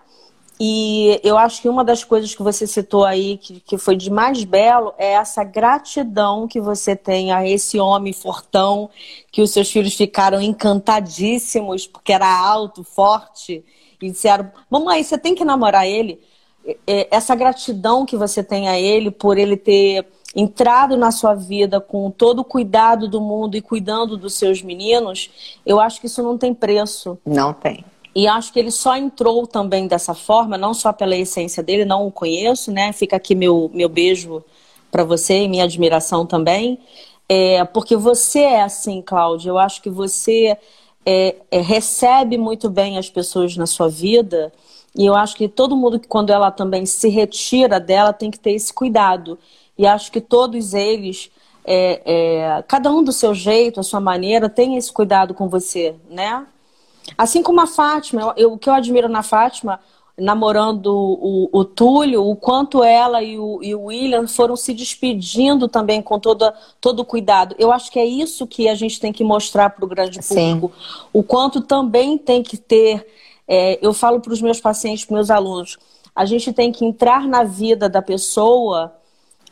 [0.60, 4.10] E eu acho que uma das coisas que você citou aí, que, que foi de
[4.10, 8.88] mais belo, é essa gratidão que você tem a esse homem fortão,
[9.30, 13.64] que os seus filhos ficaram encantadíssimos, porque era alto, forte,
[14.00, 16.20] e disseram: Mamãe, você tem que namorar ele.
[16.86, 21.80] É, essa gratidão que você tem a ele por ele ter entrado na sua vida
[21.80, 26.22] com todo o cuidado do mundo e cuidando dos seus meninos, eu acho que isso
[26.22, 27.18] não tem preço.
[27.26, 27.84] Não tem.
[28.14, 32.06] E acho que ele só entrou também dessa forma, não só pela essência dele, não
[32.06, 32.92] o conheço, né?
[32.92, 34.44] Fica aqui meu, meu beijo
[34.90, 36.78] para você e minha admiração também.
[37.28, 39.48] É, porque você é assim, Cláudia.
[39.50, 40.56] Eu acho que você
[41.06, 44.52] é, é, recebe muito bem as pessoas na sua vida
[44.94, 48.52] e eu acho que todo mundo, quando ela também se retira dela, tem que ter
[48.52, 49.38] esse cuidado.
[49.78, 51.30] E acho que todos eles,
[51.64, 55.94] é, é, cada um do seu jeito, a sua maneira, tem esse cuidado com você,
[56.10, 56.46] né?
[57.16, 59.80] Assim como a Fátima, eu, o que eu admiro na Fátima,
[60.16, 65.68] namorando o, o, Túlio, o quanto ela e o, e o William foram se despedindo
[65.68, 67.54] também com toda, todo o cuidado.
[67.58, 70.72] Eu acho que é isso que a gente tem que mostrar para o grande público.
[70.74, 71.06] Sim.
[71.12, 73.06] O quanto também tem que ter
[73.46, 75.78] é, eu falo para os meus pacientes, para meus alunos,
[76.14, 78.94] a gente tem que entrar na vida da pessoa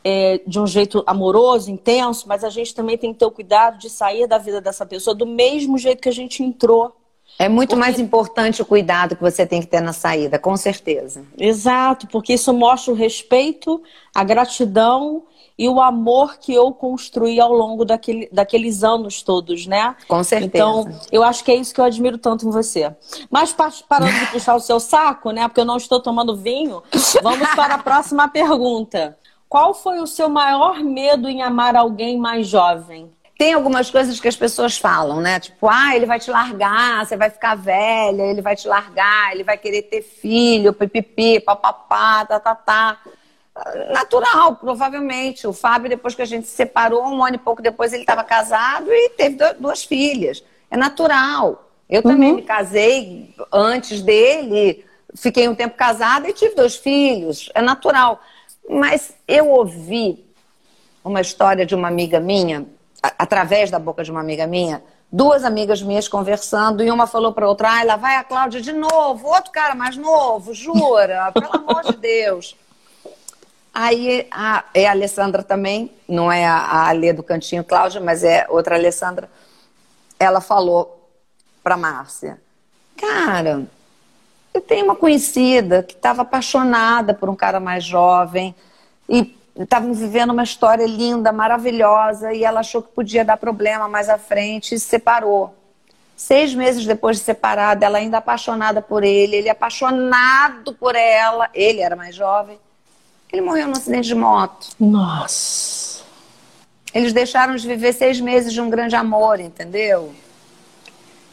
[0.03, 3.77] é, de um jeito amoroso, intenso, mas a gente também tem que ter o cuidado
[3.77, 6.95] de sair da vida dessa pessoa do mesmo jeito que a gente entrou.
[7.41, 7.79] É muito porque...
[7.79, 11.25] mais importante o cuidado que você tem que ter na saída, com certeza.
[11.35, 13.81] Exato, porque isso mostra o respeito,
[14.13, 15.23] a gratidão
[15.57, 19.95] e o amor que eu construí ao longo daquele, daqueles anos todos, né?
[20.07, 20.51] Com certeza.
[20.53, 22.95] Então, eu acho que é isso que eu admiro tanto em você.
[23.27, 23.55] Mas
[23.89, 25.47] parando de puxar o seu saco, né?
[25.47, 26.83] Porque eu não estou tomando vinho,
[27.23, 29.17] vamos para a próxima pergunta.
[29.49, 33.11] Qual foi o seu maior medo em amar alguém mais jovem?
[33.41, 35.39] Tem algumas coisas que as pessoas falam, né?
[35.39, 39.43] Tipo, ah, ele vai te largar, você vai ficar velha, ele vai te largar, ele
[39.43, 42.99] vai querer ter filho, pipipi, papapá, tá, tá, tá
[43.91, 45.47] natural, provavelmente.
[45.47, 48.23] O Fábio, depois que a gente se separou, um ano e pouco depois, ele estava
[48.23, 50.43] casado e teve duas filhas.
[50.69, 51.67] É natural.
[51.89, 52.35] Eu também uhum.
[52.35, 54.85] me casei antes dele,
[55.15, 57.49] fiquei um tempo casada e tive dois filhos.
[57.55, 58.21] É natural.
[58.69, 60.23] Mas eu ouvi
[61.03, 62.67] uma história de uma amiga minha,
[63.01, 67.47] através da boca de uma amiga minha, duas amigas minhas conversando, e uma falou para
[67.47, 71.83] outra, ah, lá vai a Cláudia de novo, outro cara mais novo, jura, pelo amor
[71.83, 72.55] de Deus.
[73.73, 78.23] Aí a, é a Alessandra também, não é a, a Alê do Cantinho Cláudia, mas
[78.23, 79.29] é outra Alessandra.
[80.19, 81.09] Ela falou
[81.63, 82.39] para Márcia:
[82.97, 83.65] Cara,
[84.53, 88.53] eu tenho uma conhecida que estava apaixonada por um cara mais jovem
[89.07, 94.09] e estavam vivendo uma história linda, maravilhosa, e ela achou que podia dar problema mais
[94.09, 95.55] à frente e se separou.
[96.15, 101.81] Seis meses depois de separada, ela ainda apaixonada por ele, ele apaixonado por ela, ele
[101.81, 102.59] era mais jovem.
[103.31, 104.69] Ele morreu num acidente de moto.
[104.79, 106.03] Nossa.
[106.93, 110.13] Eles deixaram de viver seis meses de um grande amor, entendeu?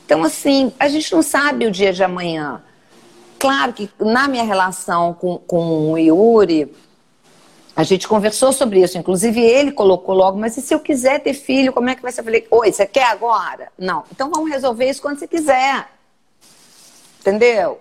[0.06, 2.62] Então, assim, a gente não sabe o dia de amanhã.
[3.38, 6.72] Claro que na minha relação com, com o Yuri,
[7.78, 11.32] A gente conversou sobre isso, inclusive ele colocou logo, mas e se eu quiser ter
[11.32, 12.22] filho, como é que vai ser?
[12.22, 13.68] Eu falei, oi, você quer agora?
[13.78, 14.02] Não.
[14.10, 15.86] Então vamos resolver isso quando você quiser.
[17.20, 17.78] Entendeu?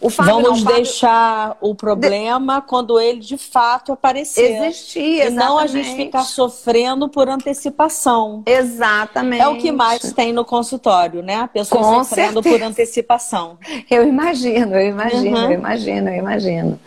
[0.00, 2.68] O Fábio Vamos não, deixar o problema de...
[2.68, 4.62] quando ele de fato aparecer.
[4.62, 5.34] Existir, exatamente.
[5.34, 8.42] E não a gente ficar sofrendo por antecipação.
[8.46, 9.42] Exatamente.
[9.42, 11.36] É o que mais tem no consultório, né?
[11.36, 12.58] A pessoa Com sofrendo certeza.
[12.58, 13.58] por antecipação.
[13.90, 15.44] Eu imagino, eu imagino, uhum.
[15.44, 16.80] eu imagino, eu imagino.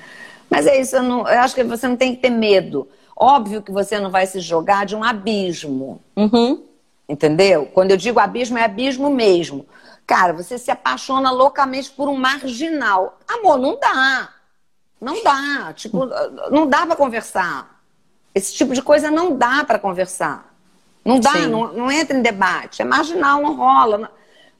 [0.51, 2.85] Mas é isso, eu, não, eu, acho que você não tem que ter medo.
[3.15, 6.01] Óbvio que você não vai se jogar de um abismo.
[6.13, 6.61] Uhum.
[7.07, 7.67] Entendeu?
[7.67, 9.65] Quando eu digo abismo, é abismo mesmo.
[10.05, 13.17] Cara, você se apaixona loucamente por um marginal.
[13.25, 14.29] Amor, não dá.
[14.99, 15.71] Não dá.
[15.73, 16.05] Tipo,
[16.51, 17.81] não dá para conversar.
[18.35, 20.53] Esse tipo de coisa não dá para conversar.
[21.03, 22.81] Não dá, não, não, entra em debate.
[22.81, 24.11] É marginal, não rola.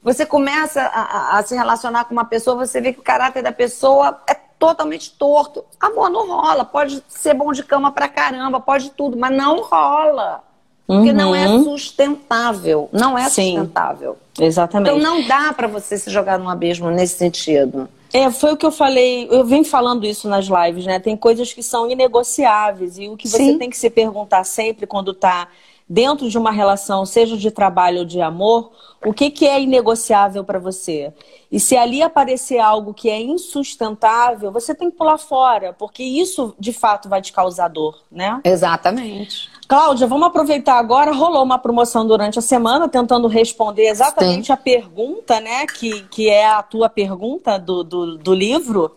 [0.02, 3.42] Você começa a, a, a, se relacionar com uma pessoa, você vê que o caráter
[3.42, 5.64] da pessoa é totalmente torto.
[5.80, 6.64] Amor, não rola.
[6.64, 10.44] Pode ser bom de cama pra caramba, pode tudo, mas não rola.
[10.86, 11.16] Porque uhum.
[11.16, 11.64] não é uhum.
[11.64, 12.88] sustentável.
[12.92, 14.16] Não é Sim, sustentável.
[14.38, 14.96] Exatamente.
[14.96, 17.88] Então não dá para você se jogar num abismo nesse sentido.
[18.12, 21.00] É, foi o que eu falei, eu venho falando isso nas lives, né?
[21.00, 23.58] Tem coisas que são inegociáveis e o que você Sim.
[23.58, 25.48] tem que se perguntar sempre quando está
[25.88, 28.72] dentro de uma relação, seja de trabalho ou de amor,
[29.04, 31.12] o que, que é inegociável para você?
[31.50, 36.54] E se ali aparecer algo que é insustentável, você tem que pular fora, porque isso
[36.58, 38.40] de fato vai te causar dor, né?
[38.44, 39.50] Exatamente.
[39.68, 41.12] Cláudia, vamos aproveitar agora.
[41.12, 44.52] Rolou uma promoção durante a semana, tentando responder exatamente Sim.
[44.52, 45.66] a pergunta, né?
[45.66, 48.94] Que, que é a tua pergunta do, do, do livro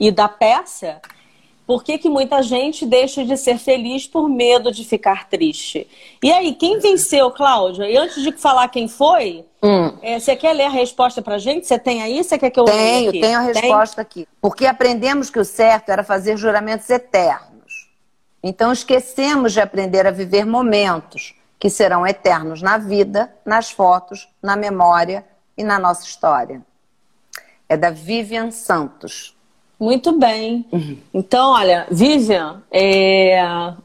[0.00, 1.00] e da peça.
[1.68, 5.86] Por que, que muita gente deixa de ser feliz por medo de ficar triste?
[6.22, 7.84] E aí, quem venceu, Cláudia?
[7.84, 9.92] E antes de falar quem foi, hum.
[10.00, 11.66] é, você quer ler a resposta pra gente?
[11.66, 12.24] Você tem aí?
[12.24, 14.22] Você quer que eu Tenho, tenho a resposta tem?
[14.22, 14.28] aqui.
[14.40, 17.90] Porque aprendemos que o certo era fazer juramentos eternos.
[18.42, 24.56] Então esquecemos de aprender a viver momentos que serão eternos na vida, nas fotos, na
[24.56, 25.22] memória
[25.54, 26.62] e na nossa história.
[27.68, 29.36] É da Vivian Santos.
[29.78, 30.66] Muito bem.
[30.72, 30.98] Uhum.
[31.14, 33.38] Então, olha, Vivian, é...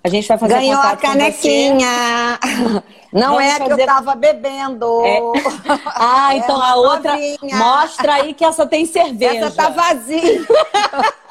[0.03, 2.39] a gente vai fazer Ganhou a canequinha.
[3.13, 3.75] Não Vamos é fazer...
[3.75, 5.05] que eu tava bebendo.
[5.05, 5.19] É...
[5.85, 7.11] Ah, é então a outra.
[7.11, 7.57] Novinha.
[7.57, 9.45] Mostra aí que essa tem cerveja.
[9.45, 10.45] Essa tá vazia.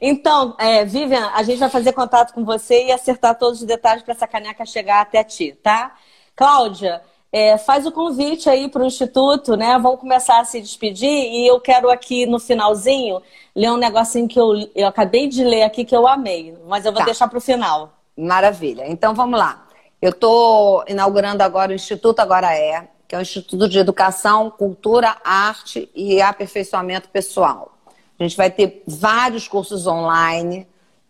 [0.00, 4.02] Então, é, Vivian, a gente vai fazer contato com você e acertar todos os detalhes
[4.02, 5.94] para essa caneca chegar até ti, tá?
[6.34, 7.02] Cláudia,
[7.32, 9.78] é, faz o convite aí para o Instituto, né?
[9.78, 13.22] Vamos começar a se despedir e eu quero aqui no finalzinho
[13.54, 16.92] ler um negocinho que eu, eu acabei de ler aqui que eu amei, mas eu
[16.92, 17.04] vou tá.
[17.04, 17.92] deixar para o final.
[18.16, 18.84] Maravilha.
[18.88, 19.66] Então vamos lá.
[20.02, 25.16] Eu estou inaugurando agora o Instituto Agora É, que é o Instituto de Educação, Cultura,
[25.22, 27.76] Arte e Aperfeiçoamento Pessoal.
[28.18, 30.66] A gente vai ter vários cursos online,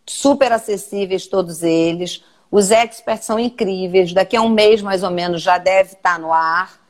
[0.07, 2.23] super acessíveis todos eles.
[2.51, 4.13] Os experts são incríveis.
[4.13, 6.81] Daqui a um mês, mais ou menos, já deve estar no ar.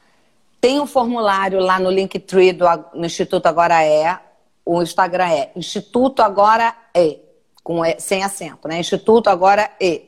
[0.61, 4.19] Tem um formulário lá no Linktree do no Instituto Agora É.
[4.65, 7.19] O Instagram é Instituto Agora É,
[7.63, 8.79] com sem acento, né?
[8.79, 10.03] Instituto Agora É.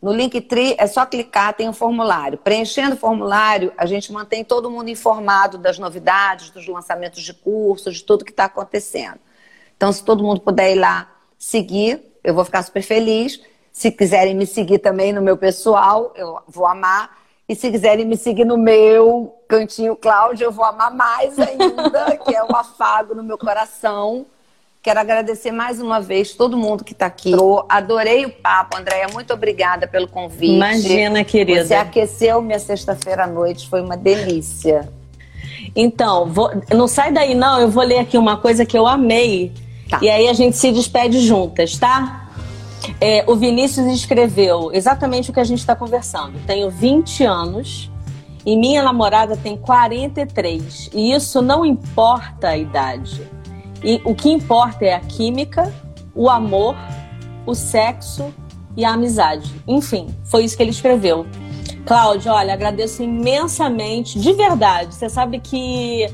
[0.00, 2.36] No Linktree é só clicar, tem um formulário.
[2.36, 7.96] Preenchendo o formulário, a gente mantém todo mundo informado das novidades, dos lançamentos de cursos,
[7.96, 9.18] de tudo que está acontecendo.
[9.74, 13.40] Então, se todo mundo puder ir lá seguir, eu vou ficar super feliz.
[13.74, 17.18] Se quiserem me seguir também no meu pessoal, eu vou amar.
[17.48, 22.32] E se quiserem me seguir no meu cantinho Cláudio, eu vou amar mais ainda, que
[22.32, 24.24] é um afago no meu coração.
[24.80, 27.32] Quero agradecer mais uma vez todo mundo que está aqui.
[27.32, 29.08] Eu adorei o papo, Andréia.
[29.12, 30.54] Muito obrigada pelo convite.
[30.54, 31.64] Imagina, querida.
[31.64, 34.88] Você aqueceu minha sexta-feira à noite, foi uma delícia.
[35.74, 36.48] Então, vou...
[36.72, 39.52] não sai daí não, eu vou ler aqui uma coisa que eu amei
[39.88, 39.98] Tá.
[40.02, 42.23] E aí a gente se despede juntas, tá?
[43.00, 46.38] É, o Vinícius escreveu exatamente o que a gente está conversando.
[46.46, 47.90] Tenho 20 anos
[48.44, 50.90] e minha namorada tem 43.
[50.92, 53.22] E isso não importa a idade.
[53.82, 55.72] E o que importa é a química,
[56.14, 56.76] o amor,
[57.46, 58.32] o sexo
[58.76, 59.54] e a amizade.
[59.66, 61.26] Enfim, foi isso que ele escreveu.
[61.86, 64.94] Cláudio, olha, agradeço imensamente, de verdade.
[64.94, 66.06] Você sabe que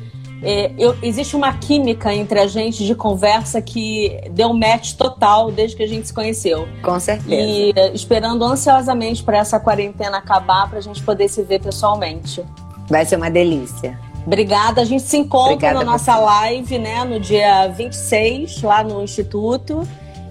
[0.43, 5.76] é, eu, existe uma química entre a gente de conversa que deu match total desde
[5.76, 6.66] que a gente se conheceu.
[6.82, 7.34] Com certeza.
[7.34, 12.43] E é, esperando ansiosamente para essa quarentena acabar, para a gente poder se ver pessoalmente.
[12.88, 13.99] Vai ser uma delícia.
[14.26, 14.80] Obrigada.
[14.80, 19.86] A gente se encontra Obrigada na nossa live, né, no dia 26, lá no Instituto.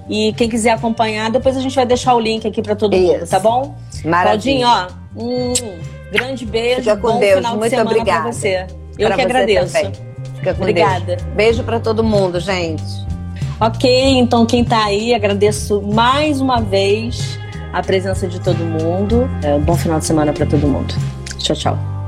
[0.09, 3.13] E quem quiser acompanhar, depois a gente vai deixar o link aqui para todo Isso.
[3.13, 3.75] mundo, tá bom?
[4.03, 4.65] Maravilha.
[4.65, 5.53] Claudinho, ó, um
[6.11, 6.81] grande beijo.
[6.81, 7.35] Fica com bom Deus.
[7.35, 8.23] final Muito de semana obrigada.
[8.23, 8.67] pra você.
[8.99, 9.73] Eu que agradeço.
[9.73, 9.91] Também.
[10.35, 11.15] Fica com Obrigada.
[11.15, 11.21] Deus.
[11.35, 12.83] Beijo para todo mundo, gente.
[13.59, 17.37] Ok, então quem está aí, agradeço mais uma vez
[17.73, 19.29] a presença de todo mundo.
[19.43, 20.93] É, um bom final de semana para todo mundo.
[21.37, 21.98] Tchau, tchau.